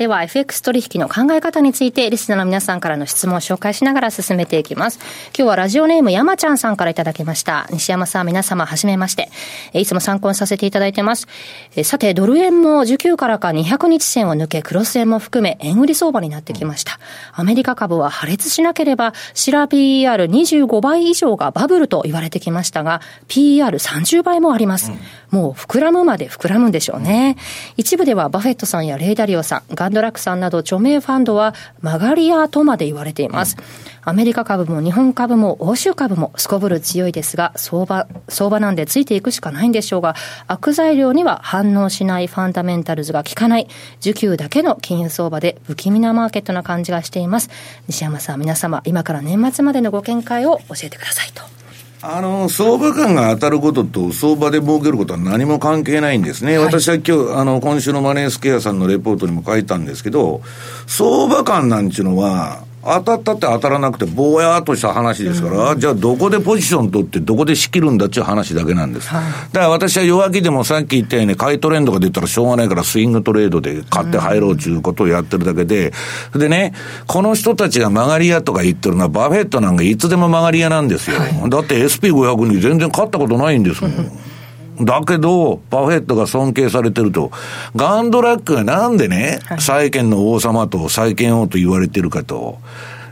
[0.00, 4.98] では FX 取引の考え方について、リスナーの皆さんからの質問を紹介しながら進めていきます。
[5.36, 7.66] 今日はラジオネーム山ちゃんさんからいただきました。
[7.70, 9.28] 西山さん、皆様、はじめまして。
[9.74, 11.26] いつも参考にさせていただいてます。
[11.84, 16.98] さて、ドル円も19からか200日線を抜け、クロス円も含め、円売り相場になってきました。
[17.34, 24.92] アメリカ株は破裂しなければ、シラ PER25 倍以上がバブルと言われてきましたが、PER30 倍もあります。
[25.30, 27.36] もう膨らむまで膨らむんでしょうね。
[27.76, 33.56] 一部ではバフェットさんやレイダリオさん、ガンドラックさんなど著名ファンドは曲がり屋とまで言われています。
[34.02, 40.14] アメリカ株も日本株も欧州株もすこぶる強いですが、相場、相場なんでついていくしかないんでしょうが、
[40.46, 43.68] 悪材料には反応しないファンダメンタルズが効かない、
[44.00, 47.50] 需給だけの金融相場で不気味なマーケットな感じがしています。
[47.88, 51.59] 西山さん、皆様、今から年末までのご見解を教えてくださいと。
[52.02, 56.56] あの、相場感が当たることと相場で儲けることは何も関係ないんですね。
[56.56, 60.40] はい、私は今日、あの、今週のマネースケアさんのレポートにも書いたんですけど、
[60.86, 69.08] 相場感なんちゅうのは、当たったって当たらなくて、ぼやーっとした話ですから、うん、じゃあどこでポジション取って、どこで仕切るんだっていう話だけなんです。
[69.08, 75.92] はい、だから私は弱気でもさっき言ったように、買いトレンドが出たらしょうがないから、スイングトレードで買って入ろうということをやってるだけで、
[76.32, 76.72] うん、でね、
[77.06, 81.18] この人たちが曲がり屋とか言ってるのは、バフェットなんかいつでも曲がり屋なんですよ。
[81.18, 83.92] はい、だって SP500 に全然勝ったことないんですもん。
[84.82, 87.30] だけど、パフェットが尊敬されてると。
[87.76, 92.58] ガンドラックがなんでね、債券の王様と債券王と言われてるかと。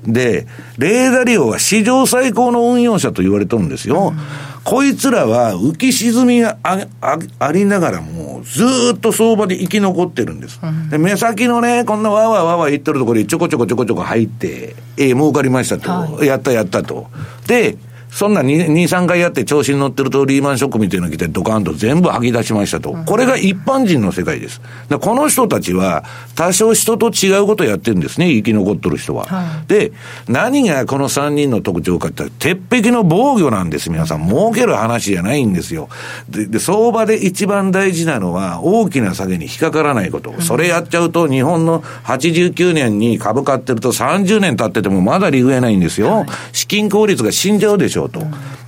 [0.07, 0.47] で、
[0.79, 4.09] レーダリオは史上最高の運用者と言われてるんですよ。
[4.09, 4.19] うん、
[4.65, 10.61] こいつらは浮き沈みがああありながらも、ずっと相場で生き残ってるんです。
[10.63, 17.09] うん、で、目先のね、こんなわわわわ言ってるところにちょこちょこちょこちょこ入って、ええー、儲かりましたと、はい、やったやったと。
[17.47, 17.77] で、
[18.11, 22.97] そんな2、2、3回やって調子に乗ってるとリーマンショックみたいなの来てドカンと全部吐き出しましたと。
[23.07, 24.61] これが一般人の世界です。
[25.01, 29.25] この人たちは多少人と違うことをやってるんですね、生き残ってる人は。
[29.25, 29.93] はい、で、
[30.29, 34.27] 何がこの3人の特徴かって鉄壁の防御なんです、皆さん。
[34.27, 35.89] 儲ける話じゃないんですよ。
[36.29, 40.35] で、で相場で一番大事なのは大きな下げに引っかからないこと。
[40.41, 46.09] それやっちゃうと日本の89年に株買ってると30年経っててもまだ利食えないんですよ。
[46.11, 47.98] はい、資金効率が死んじゃうでしょ。
[47.99, 48.23] ょうと。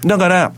[0.05, 0.53] だから、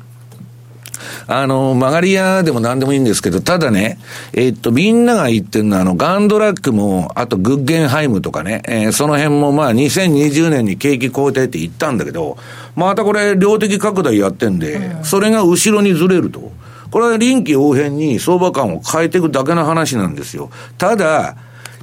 [1.27, 3.99] あの、曲がり屋でも何でもいいんですけど、ただね、
[4.33, 12.39] えっと、みんなが言ってるのは、あの、ガンドラックも、あとグッゲンハイムとかね、えー、その辺もまあ、2020年に景気後退って言ったんだけど、
[12.77, 16.53] またこれ、量的拡大やってんで、それが後ろにずれると。
[16.91, 20.51] これは臨機応変に相場感を変えていくだけの話なんですよ。
[20.77, 21.37] ただ、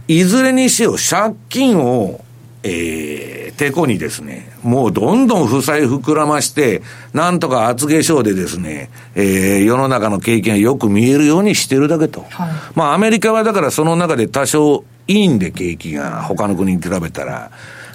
[0.08, 2.23] いずれにせよ借金を
[2.63, 6.82] えー、てこにですね、もうどんどん負債膨らまして、
[7.13, 12.26] なんとか厚化粧でですね、えー、世の中の経験がよく見えるようにしてるだけと。
[12.30, 17.52] はい、まあアメリカはだからその中で多少いいんで景気が他の国に比べたら、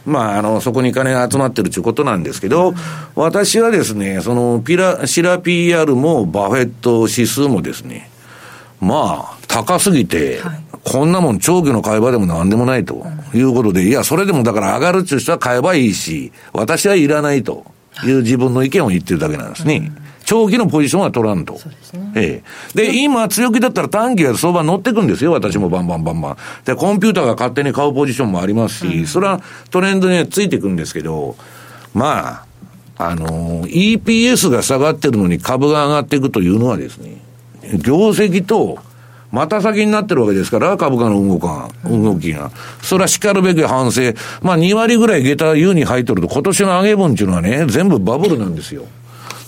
[0.07, 2.75] まあ、あの、そこに金が集まってるということなんですけど、うん、
[3.15, 8.11] 私はですね、その、ピラ、シラ PR もバフェット指数もですね、
[8.81, 17.65] まあ、高すぎて、はい、こんなもん長期の買い場でもなんでもないということで、いや、それでもだから上がるっていう人は買えばいいし、私はいらないと
[18.05, 19.93] いう自分の意見を言ってるだけなんですね。
[20.25, 21.55] 長期のポジションは取らんと。
[21.55, 21.61] ね、
[22.15, 22.43] え
[22.75, 22.93] え。
[22.93, 26.37] で、今強気だったら短期は相場乗ってくんですよ、私もバンバンバンバン。
[26.65, 31.37] で、コンピューターが勝手に買うポジションもありますし、うん、それはトレンドについていくんですけど、
[31.93, 32.45] ま
[32.97, 37.17] あ、あのー、EPS が下がってるのに株が上がっていくというのはですね、
[37.79, 38.79] 業績と、
[39.33, 42.53] また先になってるわけですから、株価の動か動きが。
[42.83, 44.13] それは叱るべき反省。
[44.43, 48.85] まあ2割ぐらい下駄優に入っとると、今年の上げ分っていうのはね、全部バブルなんですよ。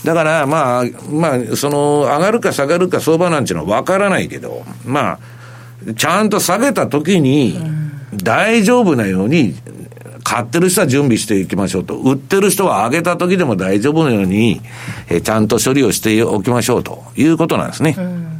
[0.04, 7.58] だから、まあ、まあ、その、上がるか下がるか相場なんていうのは分からないけど、まあ、ちゃんと下げた時に、
[8.22, 9.54] 大丈夫なように、
[10.26, 11.96] 買ってる人は準備していきましょうと。
[11.98, 14.60] 売ってる人は上げた時でも大丈夫なように、
[15.08, 17.94] えちゃんと処理をしておきましょうということなんですね。
[17.96, 18.36] うん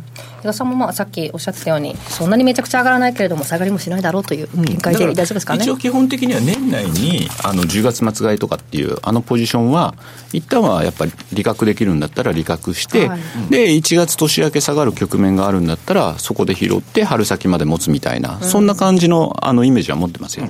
[0.46, 9.94] 田さんもまあさっきおっしゃってたように、そんなにめちゃくちゃ上がらないけれども、下がりもしないだろうという見解で大丈夫ですかね、一応、基本的には年内にあの10月末買いとかっていう、あのポジションは、
[10.32, 13.20] 一旦はやっぱり利確できるんだったら利確して、はい、
[13.50, 20.48] で1月年明け下がる局面があるんだったら、そこで拾って、春先まで持つみたいな、うん、そんな感じのあのイメージは持ってますよ。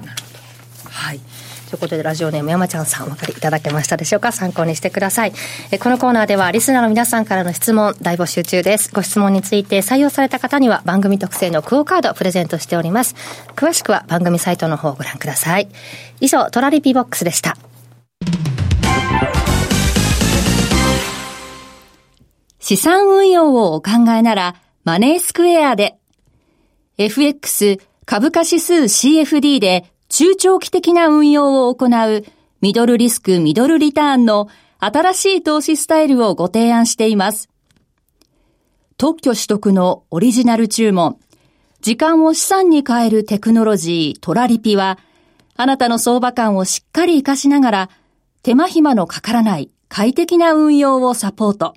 [0.97, 1.21] はい
[1.67, 4.31] ということで、ラジオネーム山ちゃんさん、お分かりいただけましたでしょうか？
[4.31, 5.33] 参考にしてください。
[5.73, 8.93] えこのコーナーでは、リスナーの皆さんからの質問、大募集中です。
[8.95, 13.17] ご質問について採用された方には、番組特製のクオカードをプレゼントしております。
[13.57, 15.69] 詳しくは番組サイトの方をご覧ください。
[16.21, 17.57] 以上、トラリピボックスでした。
[22.61, 24.55] 資産運用をお考えなら、
[24.85, 25.97] マネースクエアで、
[26.97, 32.25] FX 株価指数 CFD で中長期的な運用を行う
[32.61, 37.49] ミドルリスクミドルリターンの新しい投資スタイルをご提案しています。
[38.99, 41.19] 特許取得のオリジナル注文、
[41.81, 44.99] 時間を資産に変えるテクノロジートラリピは、
[45.57, 47.91] あなたの相場感をしっかり活かしながら、
[48.43, 51.75] 手間暇のかからない快適な運用をサポート。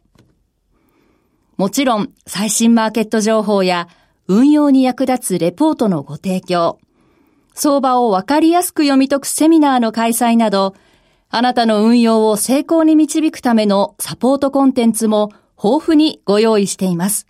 [1.57, 3.89] もちろん、最新マーケット情報や
[4.27, 6.79] 運用に役立つレポートのご提供、
[7.59, 10.75] 相場をわかりやすく読み解くセミナーの開催など、
[11.29, 15.29] あなたの運用を成功に導くためのサポートコンテンツも
[15.61, 17.27] 豊富にご用意しています。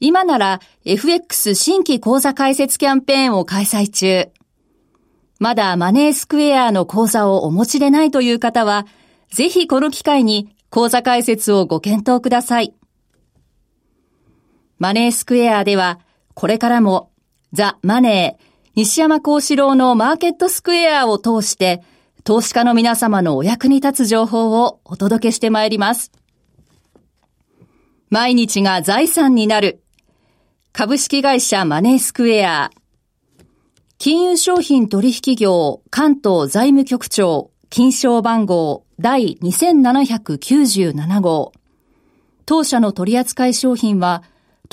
[0.00, 4.28] 今なら FX 新規講座開設キャンペーンを開催中。
[5.38, 8.86] まだマネースクエアの講座をお持ちでないという方は、
[9.30, 12.74] ぜひこの機会に講座開設をご検討ください。
[14.78, 16.00] マネースクエアでは、
[16.34, 17.10] これからも、
[17.54, 21.84] ザ・マネー、西山幸四郎のマーケットスクエアを通して、
[22.24, 26.10] 投資家の皆様のお役に立つ情報をお届けしてまいります。
[28.10, 29.84] 毎日が財産になる。
[30.72, 32.72] 株式会社マネースクエア。
[33.98, 41.52] 金融商品取引業関東財務局長金賞番号第2797号。
[42.46, 44.24] 当社の取扱い商品は、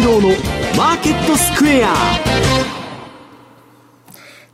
[0.00, 0.28] 山幸四郎の
[0.76, 1.94] マーケットスクエア。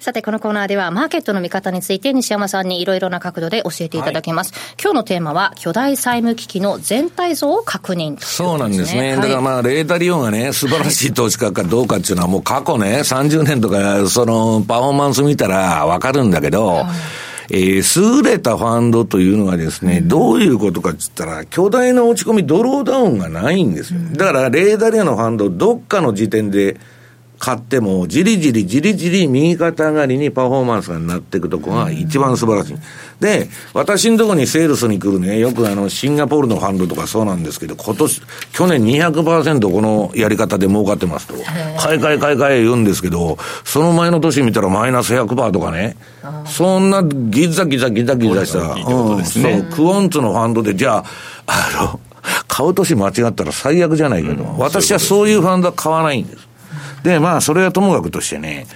[0.00, 4.52] さて、このコーナーでは、マーケットの見方について、西山さんにいろいろな角度で教えていただきます。
[4.52, 9.16] はい、今日のテーマは、巨大債務危機の全体像を確認、ね、そうなんですね。
[9.16, 16.86] はい、だからまあ、レータリオンがね、素晴らしい投資家かどうかっていうのは、もう過去ね、30年とか、その、パフォーマンス見たらわかるんだけど、はい
[17.50, 24.00] えー、優れたファンドというのはですね、どういうことかって言ったら、巨大な落ち込み、ドローダウンがないんですよ。
[24.12, 26.76] だから、レーダリアのファンド、どっかの時点で、
[27.38, 32.76] 買っても、じりじりじりじり右肩上がりにパフォーマンスがなっていくとこが一番素晴らしい。
[33.20, 38.22] で、私のところにセールスに来るね、よくあの、シンガポールのファンドとかそうなんですけど、今年、
[38.52, 41.34] 去年200%このやり方で儲かってますと。
[41.78, 45.96] 買い替え買い替え言うんですけど、その前の年見たらマイナス100%とかね。
[46.46, 51.04] そんなギザギザギザギザした、うん、そう、クオンツのファンドで、じゃあ、
[51.46, 52.00] あの、
[52.48, 56.45] 買う年間違ったら最悪じゃないけど、うん、私はそういうファンドは買わないんです。
[57.06, 58.66] で、まあ、それはともかくとしてね、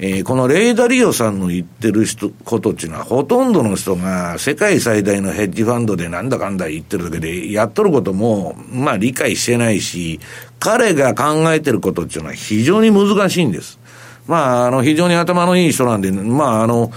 [0.00, 10.18] えー、このレイダリオさんの言ってる人、ことっていうのは、ほとんどの人が世界最大のヘッジファンドでなんだかんだ言ってるだけで、やっとることも、まあ理解してないし、
[10.58, 13.78] 彼が考えてることっていうのは非常に難しいんです。
[14.26, 16.92] まあ、あの、非常に頭のいい人なんで、まあ、あの、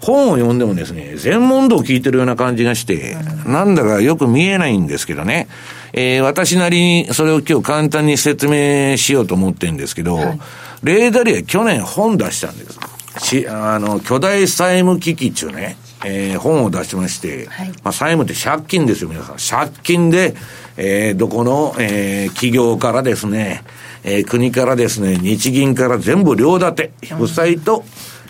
[0.00, 3.16] 本を読んでもですね、全問答を聞いてるような感じがして、
[3.46, 5.48] なんだかよく見えないんですけどね。
[5.92, 10.40] えー、私なりにそれを今日簡単に説明しようと思ってるんですけど、はい、
[10.82, 12.78] レーダリア去年本出したんです。
[13.20, 15.76] し、あの、巨大債務危機中ね。
[16.04, 19.36] えー、本を出しまして、はいまあ、債務って借金ですよ、皆さん。
[19.36, 20.34] 借金で、
[20.76, 23.64] えー、どこの、えー、企業からですね、
[24.04, 27.84] えー、国からですね、日銀から全部両立て、負債と、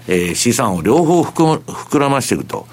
[0.06, 2.66] えー、資産を両方膨らましていくと。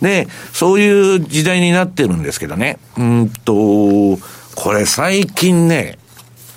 [0.00, 2.78] で、そういう時代になってるんですけどね。
[2.96, 4.18] うんと、
[4.54, 5.98] これ最近ね、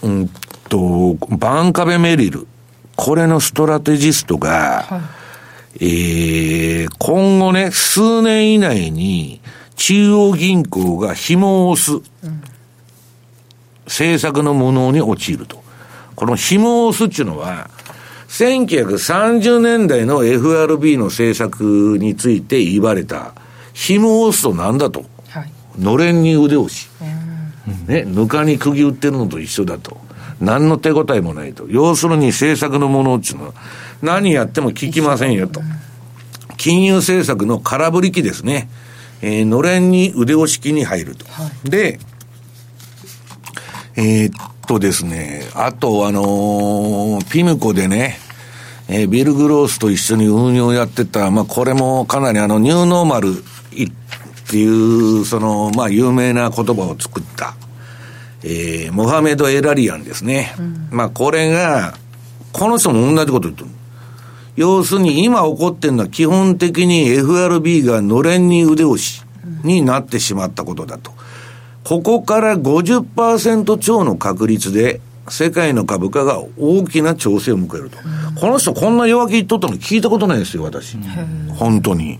[0.01, 0.29] うん
[0.69, 2.47] と、バンカベメリル。
[2.95, 5.01] これのストラテジストが、
[5.75, 9.41] えー、今後ね、数年以内に
[9.75, 12.01] 中央銀行が紐を押す、
[13.85, 15.63] 政策の無能に陥ると。
[16.15, 17.69] この紐を押すっていうのは、
[18.31, 23.33] 1930年代の FRB の政策について言われた、
[23.73, 25.05] 紐を押すとなんだと。
[25.27, 26.89] はいのれんに腕押し。
[27.87, 29.97] ね、ぬかに釘打ってるのと一緒だと。
[30.39, 31.65] 何の手応えもないと。
[31.69, 33.53] 要するに政策のものっていうのは、
[34.01, 35.61] 何やっても効きませんよと。
[36.57, 38.69] 金融政策の空振り機ですね。
[39.21, 41.25] えーのれんに腕押し機に入ると。
[41.63, 41.99] で、
[43.95, 48.19] えーっとですね、あとあのーピムコでね、
[48.87, 53.31] えービル・グロースと一緒に運用やってた、まあこれもかなりあの、ニューノーマル
[53.73, 53.91] いっ
[54.49, 54.65] てい
[55.21, 57.55] う、その、まあ有名な言葉を作った、
[58.43, 60.55] えーモハメド・エラリアンですね。
[60.89, 61.95] まあこれが、
[62.53, 63.69] この人も同じこと言ってる。
[64.55, 69.21] 要するに今起こってるのは基本的に FRB がのれんに腕押し
[69.65, 71.11] になってしまったことだと。
[71.83, 77.97] ここから50%超の確率で世界の株価が大きな調整を迎えると。
[78.39, 80.97] この人こんな弱気言っとったの聞いたことないですよ、私。
[81.55, 82.19] 本当に。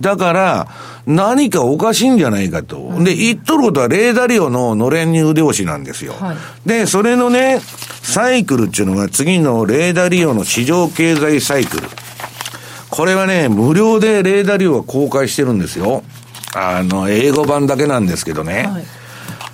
[0.00, 0.68] だから、
[1.06, 2.92] 何かおかしいんじゃないかと。
[3.04, 6.14] で、言っとることはレーダリオののれんに腕押しなんですよ。
[6.14, 6.36] はい
[6.66, 7.60] で、それのね、
[8.02, 11.88] サイクルっていうのが次のレーダリオの市場経済サイクル。
[12.90, 16.02] これはね、無料でレーダリオは公開してるんですよ。
[16.54, 18.66] あの、英語版だけなんですけどね。
[18.68, 18.84] はい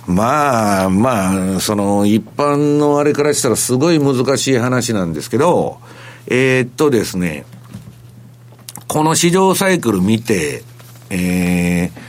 [0.09, 5.77] まあ、まあ、その、一般のあれからしたらすごい難しい話なんですけど、
[6.25, 7.45] えーっとですね、
[8.87, 10.63] この市場サイクル見て、
[11.11, 12.01] えー、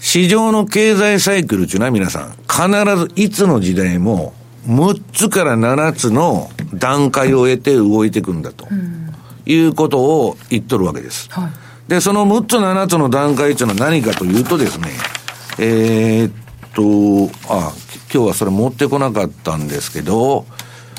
[0.00, 4.34] 市場の経済サイクルっていうのは皆さん、必ずいつの時代も、
[4.66, 8.68] 6つから7つの段階を得て動いていくんだと、
[9.46, 11.28] いうことを言っとるわけです。
[11.30, 11.50] はい
[11.90, 14.90] で、その6つ7つの段階っていうのは何かというとですね、
[15.58, 16.32] えーっ
[16.72, 17.72] と、あ、
[18.14, 20.46] 今日はそれ持ってこなかったんですけど、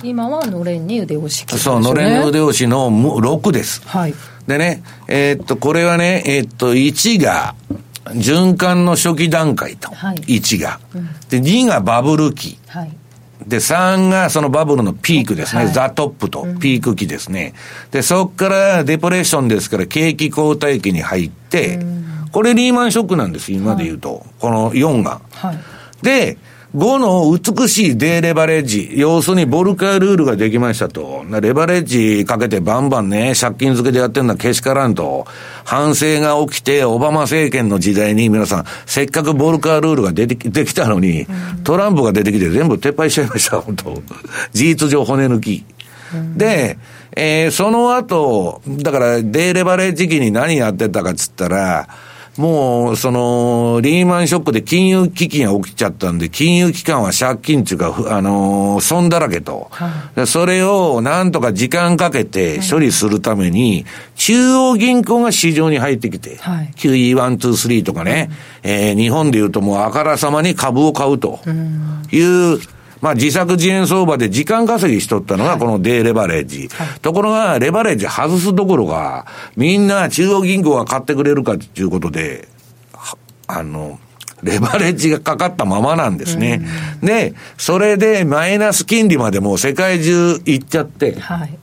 [0.03, 3.81] 今はのれんに腕押し器そう、のれんの腕押しのむ6です。
[3.87, 4.13] はい
[4.47, 7.55] でね、えーっと、これはね、えーっと、1が、
[8.07, 9.91] 循環の初期段階と。
[9.93, 10.81] はい1が。
[11.29, 12.59] で、2がバブル期。
[12.67, 12.91] はい
[13.47, 15.65] で、3がそのバブルのピークですね。
[15.65, 17.53] はいザトップとピーク期ですね。
[17.91, 21.79] で、そっからデプレッションですから景気後退期に入って、
[22.31, 24.25] これリーマンショックなんです、今で言うと。
[24.39, 25.21] この4が。
[25.33, 25.57] はい
[26.01, 26.37] で、
[26.75, 28.93] 5の美しいデーレバレッジ。
[28.95, 31.25] 要するにボルカルールができましたと。
[31.41, 35.27] レバレッジかけてバンバンね、借金付けでやってるのはけしからんと。
[35.65, 41.27] 反省が起きて、オバマ政権の時代に皆さん、せっかくボルカルールが出てきできたのに、
[41.65, 44.01] トランプが出てきて全部撤廃しちゃいました、 本当
[44.53, 45.65] 事実上骨抜き。
[46.37, 46.77] で、
[47.17, 51.89] えーその後、だから、デーレバレッジ期に何やってたかっつったら、
[52.37, 59.69] もう、その、リーマンショックで金融危機が起きちゃったんで、金融機関は借金っていうか、ふあのー損だらけと。
[60.15, 66.71] でそれをなんとか時間かけて処理するために、中央銀行が市場に入ってきて、はい。
[66.77, 68.29] QE123 とかね、
[68.63, 71.41] えー日本で言うともうあからさまに株を買うと
[72.11, 72.19] い
[72.55, 72.59] う、
[73.01, 76.69] まあ自作自演相場で時間稼ぎしとったのがこのデーレバレッジ。
[77.01, 79.25] ところが、レバレッジ外すどころか、
[79.55, 82.47] みんな中央銀行が買ってくれるかっていうことで、
[82.93, 83.99] はあの、
[84.43, 86.65] レバレッジがかかったままなんですね。
[87.01, 91.57] で、それでマイナス金利までもう世界中行っちゃって、はい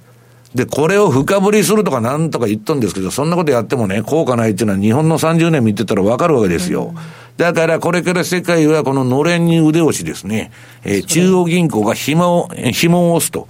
[0.55, 6.95] で、これを深掘りするとかなんとか言ったんですけど、そんなことやってもね、効果ないっていうのは日本の30年見てたらわかるわけですよ。
[7.39, 10.51] だからこれから世界はこののれんに腕押しですね、
[10.85, 13.47] えー中央銀行が紐を、え ー紐を押すと。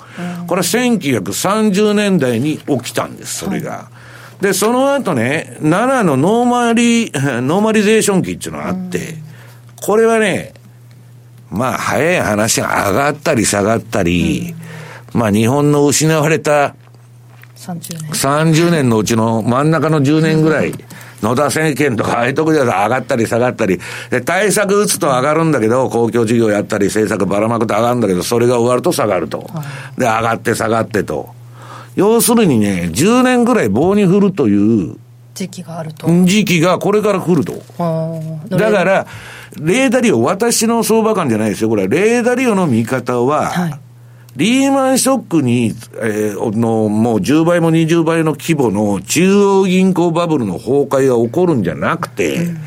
[0.47, 3.89] これは1930年代に起きたんです、それが。
[4.43, 9.17] で、その後ね、7の normali、normalization 期っていうのがあって、
[9.81, 10.53] これはね、
[11.51, 14.55] まあ、早い話が上がったり下がったり、
[15.15, 16.75] まあ、日本の失われた
[17.57, 18.11] 30年。
[18.11, 20.75] 30年のうちの真ん中の10年ぐらい、
[21.23, 23.79] 野田政権とかああいうとこ上がったり下がったり、
[24.11, 29.51] で、対策打つと上がるんだけど、公共事業やったり政策ばらまくと上がるんだけど、それが終わると下がると。
[29.97, 31.31] で、上がって下がってと。
[31.97, 34.97] 要するにね、10年ぐらい棒に振るという
[35.35, 36.07] 時期があると。
[36.25, 37.55] 時期がこれから来ると。
[38.49, 39.07] だから、
[39.61, 41.69] レーダリオ、私の相場感じゃないですよ。
[41.69, 43.81] これ、レーダリオの見方は、はい、
[44.39, 52.59] リーマンショックに、えー、の、もう10倍も20倍の規模の中央銀行バブルの崩壊が起こるんじゃなくて、うん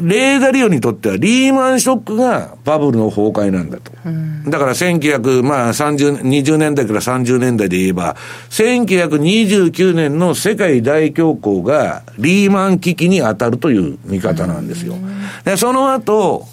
[0.00, 3.92] レーダリオにとってはリーマンショックがバブルの崩壊なんだと。
[4.04, 8.16] うん、だから1900、まあ30、20年代から30年代で言えば、
[8.50, 14.94] 1929年の世界大恐慌がリーマン危機に当たるという見方なんですよ。
[14.94, 16.46] うん、でその後、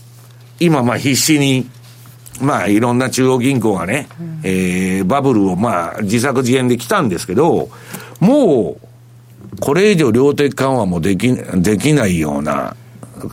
[0.60, 1.70] 今まあ必死に、
[2.44, 7.70] まあいろんな中央銀行がね、うん、えー、バブルをまあ自作自演で来たんですけど、
[8.20, 12.76] もう、これ以上量的緩和もでき、できないような、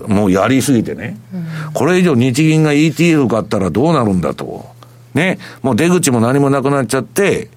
[0.07, 4.65] もうやりすぎてね、うん、これ以上日銀が ETF 買ったらどうなるんだと。
[5.13, 7.51] ね、もう出口も何もなくなっちゃって、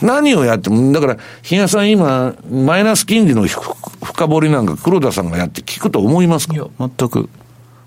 [0.00, 6.54] 何をやっても、だから、日野さん今、マイナス金利の深掘りなんか黒田さんがやって聞くと思いますか？
[6.54, 7.28] いや、全く。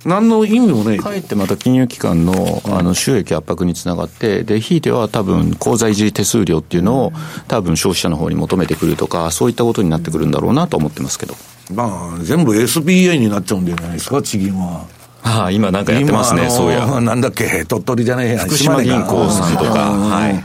[0.05, 0.97] 何の意味もない。
[0.97, 7.13] かえってまた金融機関のあの収益圧迫につながって、で、ひいては多分、口座維持手数料っていうのを、
[7.47, 11.35] 多分消費者の方に求めてくるとか、そういったことになってくるんだろうなと思ってますけど。
[11.73, 14.85] まあ、全部 SBA になっちゃうんじゃないですか、地銀は。
[15.21, 17.01] ああ、今なんかやってますね、そうや。
[17.01, 20.43] なんだっけ、鳥取じゃねえや、福島銀行さんとか、はい。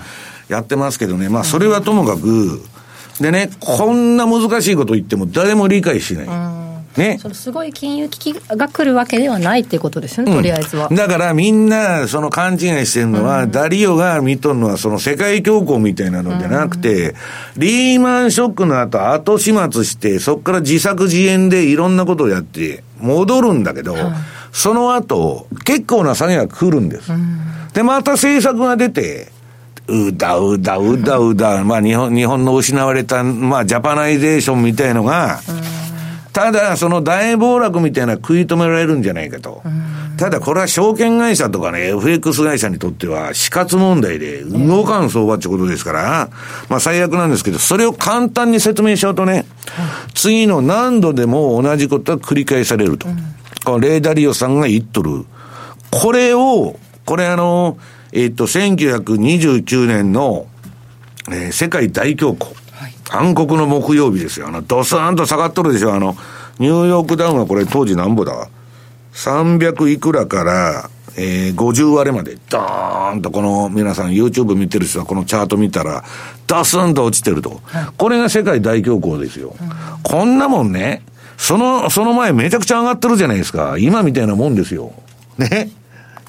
[0.49, 2.61] やってますけどね、まあ、それはともかく、
[3.21, 6.54] でね、こんな難しいこと言っても誰も理解しない。
[6.97, 7.19] ね。
[7.21, 10.89] そのすごい金融危機が来るわけではないっていうことですよね、うん、とりあえずは。
[10.91, 17.15] だからみんな、その勘違いしてるのは、うん、ダリオが見とるのは、その世界恐慌みたいなのじゃなくて、うん、
[17.59, 23.97] リーマンショックの後、後始末して、そこから自作自演でいろんなことをやって、戻るんだけど、
[24.53, 27.11] その後、結構な下げが来るんです。
[27.75, 29.33] で、また政策が出て、
[29.87, 35.41] うだうだうだうだ、まあ日本、日本の失われた、まあジャパナイゼーションみたいのが、
[36.35, 39.63] ただ、その大暴落みたいな食い止められるんじゃないかと。
[40.17, 46.31] ただ、これは証券会社とかね、FX 会社にとっては死活問題で動かん相場ってことですから、
[46.69, 49.47] まあ最悪なんですけど、それを簡単に説明しようとね、
[50.15, 53.07] 次の何度でも同じことが繰り返されると。
[53.65, 55.25] このレーダリオさんが言っとる。
[55.93, 57.79] これを、これあの、
[58.13, 60.49] えっと、1929年の、
[61.29, 62.64] えー、世界大恐慌。
[63.15, 64.49] 暗黒の木曜日ですよ。
[64.49, 65.95] あの、ドスーンと下がっとるでしょ。
[65.95, 66.17] あの、
[66.59, 68.49] ニューヨークダウンはこれ当時なんぼだ
[69.13, 76.05] ?300 いくらから、えー、50割まで、ドーンとこの、皆さん YouTube 見てる人はこのチャート見たら、
[76.47, 77.61] ダスンと落ちてると。
[77.97, 79.55] これが世界大恐慌ですよ。
[80.03, 81.03] こんなもんね、
[81.37, 83.77] その、その前めちゃくちゃ上がってるじゃないですか。
[83.79, 84.93] 今みたいなもんですよ。
[85.39, 85.71] ね。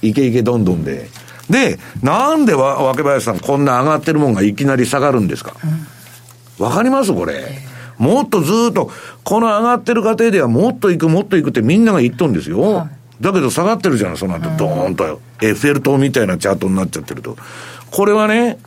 [0.01, 1.09] いけいけどんどんで。
[1.49, 5.84] で、なんでわ、わけばやさんこんな上がってるもんがいきなり下がるんですか、うん
[6.59, 7.13] わかります？
[7.13, 7.57] これ。
[7.97, 8.91] もっとずっと、
[9.23, 12.59] この上がってる過程ではもっといく、もっといくってみんなが言っとんですよ。
[12.59, 17.37] はい、だけど下がってるじゃん、その後、ドーンと、エッフェル塔みたいなチャートになっちゃってると。
[17.91, 18.57] これはね、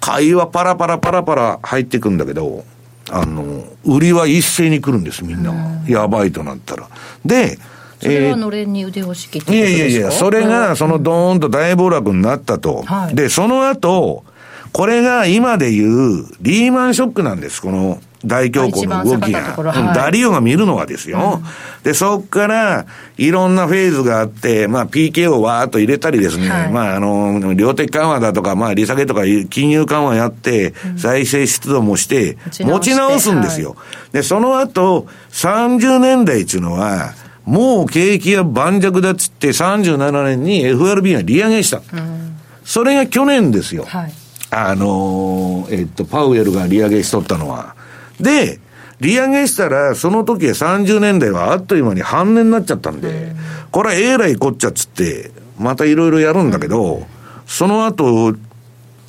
[0.00, 2.64] 買いはパラパラパラパラ入ってくんだけど、
[3.10, 5.82] あの、売りは一斉に来るんです、みんなが。
[5.86, 6.88] やばいとなったら。
[7.26, 7.58] で、
[8.00, 12.82] それはのれんに腕を敷きいやいやいや、それが、そのドーンと大暴落になったと。
[12.86, 14.24] はい、で、その後、
[14.72, 19.40] これが今で言うリーマンショックなんです、この大恐慌の動きが。
[19.40, 21.40] はい、ダリオが見るのはですよ。
[21.44, 22.86] うん、で、そっから、
[23.18, 33.70] いろんなフェーズがあって、まあ、PK をわーっと入れたりですね、はい、まあ、あの、量的緩和だとか、まあ、利下げとか、金融緩和やって、財政出動もして、持ち直すんですよ。
[33.70, 33.76] は
[34.10, 37.12] い、で、その後、30年代っていうのは、
[37.44, 41.78] もう景気が盤石だっつって、37年に FRB が利上げした。
[41.78, 43.84] うん、それが去年ですよ。
[43.86, 44.21] はい
[44.54, 47.74] あのー、えっと、パウエルが利上げしとったのは。
[48.20, 48.60] で、
[49.00, 53.34] 利上げしたら、その時は30年代はあっという間に半年になっちゃったんで、
[53.70, 57.06] これはえらいこっちゃっつって、またいろいろやるんだけど、
[57.46, 58.34] その後、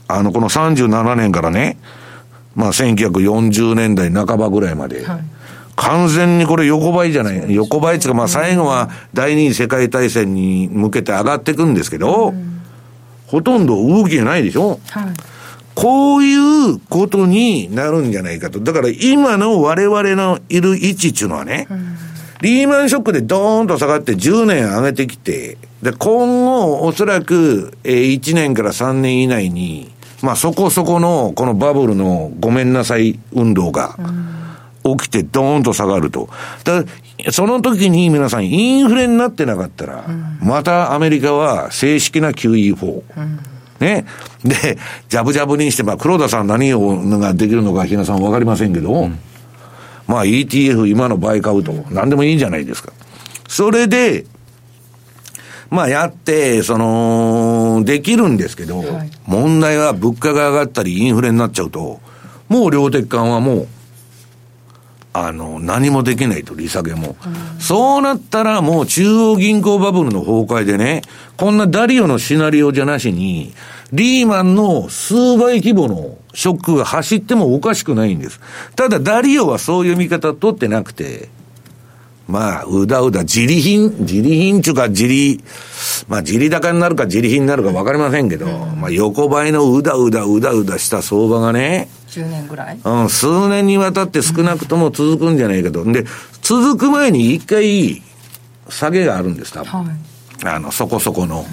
[0.07, 1.77] あの、この37年からね、
[2.55, 5.23] まあ1940年代半ばぐらいまで、はい、
[5.75, 12.33] 完全にこれ横ばいじゃない、横ばいっていうか、まあ最後は第二次世界大戦に向けて上がっていくんですけど、
[13.27, 15.32] ほとんど動きがないでしょ、はい
[15.75, 16.35] こうい
[16.71, 18.59] うことになるんじゃないかと。
[18.59, 21.95] だから今の我々のいる位置っていうのはね、うん、
[22.41, 33.97] リーマンショックでドーンと下がって10年上げてきて、で、今後おそらく、えー、1年から3年以内に、まあそこそこのこのバブルのごめんなさい運動が
[34.83, 36.29] 起きてドーンと下がると。
[36.63, 36.83] だ
[37.31, 40.05] その時に皆さんインフレになってなかったら、
[40.41, 43.01] またアメリカは正式な QE4。
[43.17, 43.52] うん
[43.83, 44.05] ね。
[44.43, 44.77] で、
[45.09, 49.19] ジャブジャブにして、まあ、黒田さん何をができるのか、ひなさんわかりませんけど、うん、
[50.07, 52.93] まあ ETF 今の倍買うと、何でもいいんじゃないですか。
[53.47, 54.25] それで、
[55.69, 61.99] まあやって、その、できるんですけど、はい、問題は物価が上がったりインフレになっちゃうと、
[62.47, 63.65] もう量的緩和も、
[65.13, 67.15] あの、何もできないと、利下げも。
[67.25, 71.01] うん、そうなったらもう中央銀行バブルの崩壊でね、
[71.37, 73.53] こんなダリオのシナリオじゃなしに、
[73.93, 78.41] リーマンの数倍規模のショックが走ってもおかしくないんです。
[78.75, 81.29] ただ、ダリオはそういう見方取ってなくて、
[82.27, 85.43] まあ、うだうだ、自利品、自利品ちゅうか、自利、
[86.07, 92.79] まあ、自利高になるか自利品になるか分かりませんけど、うん、まあ、横ばいのうだうだ、うだうだした相場がね、10年ぐらい？
[92.83, 95.83] うん、数年にわたって少なくとも続くんじゃないかと。
[95.85, 96.05] で、
[96.41, 98.01] 続く前に一回、
[98.69, 99.83] 下げがあるんです、多分。
[99.83, 101.41] はい、あの、そこそこの。
[101.41, 101.45] うん、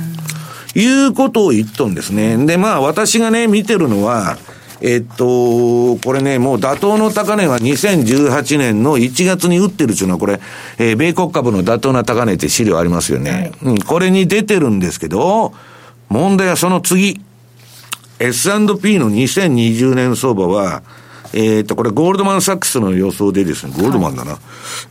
[0.75, 2.37] いうことを言っとんですね。
[2.47, 4.39] で、まあ、私がね、見てるのは、
[4.83, 10.41] えっと、これね、もう妥当の高値は2018年の1月に打ってるっていうのは、これ、
[10.79, 13.31] えー、米国株の妥当な高値って資料ありますよね。
[13.31, 15.53] はい、うん、これに出てるんですけど、
[16.09, 17.21] 問題はその次。
[18.19, 20.83] S&P の2020年相場は、
[21.33, 24.33] えっ、と、これ、ゴールドマン・サックスの予想でですね、ゴールドマンだな。
[24.33, 24.39] は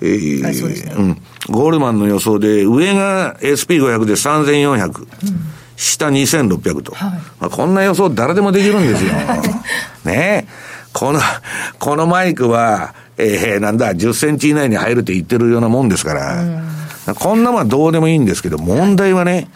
[0.02, 0.94] い、えー、はい、そうですね。
[0.98, 1.22] うん。
[1.48, 5.00] ゴールドマンの予想で、上が SP500 で3400。
[5.00, 6.94] うん下2600と。
[6.94, 9.14] はい、まあ、こんな予想誰でもできるんですよ。
[10.04, 10.46] ね
[10.92, 11.22] この、
[11.80, 16.42] このマイクは、えー、なんだ、10センチ以内に入るって言ってるようなもんですから、
[17.08, 19.48] うん、こんなもんどうでもいいんですけど、問題はね、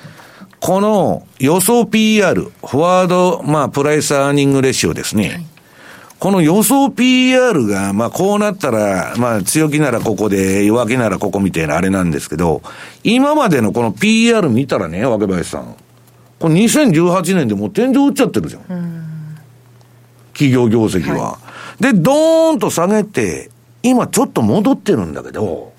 [0.62, 5.28] この予想 PR、フォワード、まあ、プライスアーニングレシオですね。
[5.28, 5.46] はい
[6.24, 12.62] この予想 PR が、まあこうなったら、まあ強気ならここで、弱気ならここみたいなあれなんですけど、
[13.04, 15.76] 今までのこの PR 見たらね、若林さん。
[16.44, 18.64] これ2018年でもう天井打っちゃってるじゃん。
[18.64, 19.38] ん
[20.34, 21.32] 企業業績は。
[21.32, 21.40] は
[21.80, 23.50] い、で、ドーンと下げて、
[23.82, 25.72] 今ちょっと戻ってるんだけど、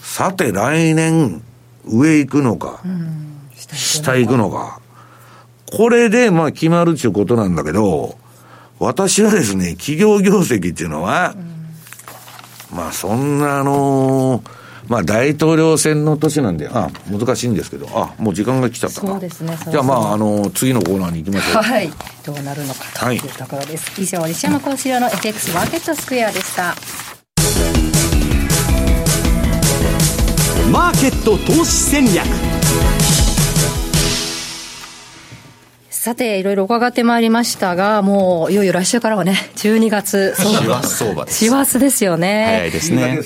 [0.00, 1.42] さて来年
[1.84, 2.82] 上行くのか、
[3.74, 4.80] 下行くのか。
[5.70, 8.16] これでまあ決まるっていうことなんだけど、
[8.78, 11.34] 私はですね、企業業績っていうのは、
[12.74, 21.62] まあそんなあのーまあ、大統領選の年なんで、あ難しいんですけど、あもう時間が来ちゃったそうですね、じゃあ、まあ、あの次のコーナーに行きましょう。
[21.62, 21.90] はい、
[22.24, 23.90] どうなるのかというところです。
[23.90, 26.74] はい、以上、西山幸四郎の FX マーケットスクエアでした。
[30.70, 32.24] マーケット投資戦略
[36.04, 41.38] さて、いろいろ伺ってまいりましたが、もういよいよ来週からはね、12月、師走相場です。
[41.38, 42.44] 師走ですよね。
[42.44, 43.22] 早いですね。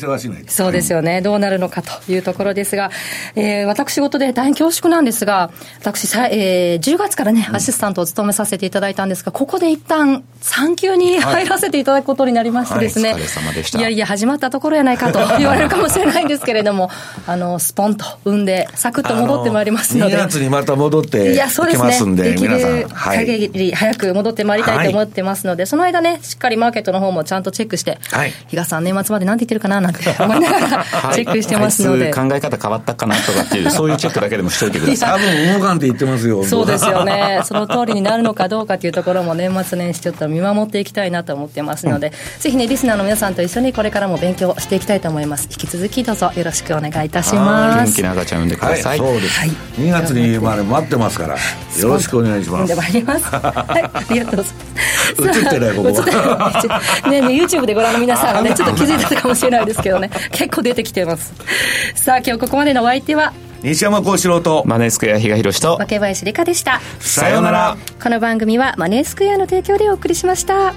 [0.46, 1.20] そうですよね。
[1.20, 2.92] どうなるのかというところですが、
[3.34, 5.50] えー、私事で大変恐縮なんですが、
[5.80, 16.90] 私さ、えー、10月からね、アシスタントを務めさせていただいたんですが、ここで一旦、産休に入らせていただくことになりましてですね、はいはい、いやいや、始まったところやないかと言われるかもしれないんですけれども、
[17.26, 20.14] あの、スポンと産んで、サクッと戻ってまいりますので。
[20.14, 22.67] 2月にまた戻ってきますんで、皆さん。
[22.88, 32.12] 限り早く戻ってまいりたいと思ってますので、はい、その間ね、しっかりマーケットの方もちゃんとチェックして、はい、比嘉さん、年末まで何て言ってるかななんて思いながら、 チェックしてますので。
[32.12, 35.10] 考え方変わったかなとかっていう、そういうチェックだけでもしといてください。
[35.10, 36.44] 多分、動かんって言ってますよ。
[36.44, 37.40] そうですよね。
[37.44, 45.48] その通りになるのかどうかというところも年末年始ちょっと見守っていきたいなと思ってますので、うん、ぜひね、リスナーの皆さんと一緒にこれからも勉強していきたいと思います。
[45.50, 47.92] 引き続きどうぞよろしくお願いいたします。
[47.92, 48.98] 元気な赤ちゃん産んでください。
[49.00, 49.40] はい、そうです。
[49.40, 49.48] はい、
[49.78, 52.57] 2月に生まれ待ってますから、よろしくお願いします。
[52.66, 53.24] でまいります。
[53.26, 53.38] は
[53.78, 55.38] いありがとうございます。
[55.40, 55.90] 映ってないここ
[57.10, 60.10] ねね YouTube でご覧の皆さんはねちょっと気づいてたかもしれないですけどね。
[60.32, 61.32] 結構出てきてます。
[61.94, 63.32] さあ今日ここまでのお相手は？
[63.62, 64.62] 西山幸四郎と。
[64.66, 65.76] マネースクエア比嘉宏と。
[65.80, 66.80] 若林理香でした。
[67.00, 67.76] さようなら。
[68.02, 70.72] この番組はマネースクエアの提供でお送りしました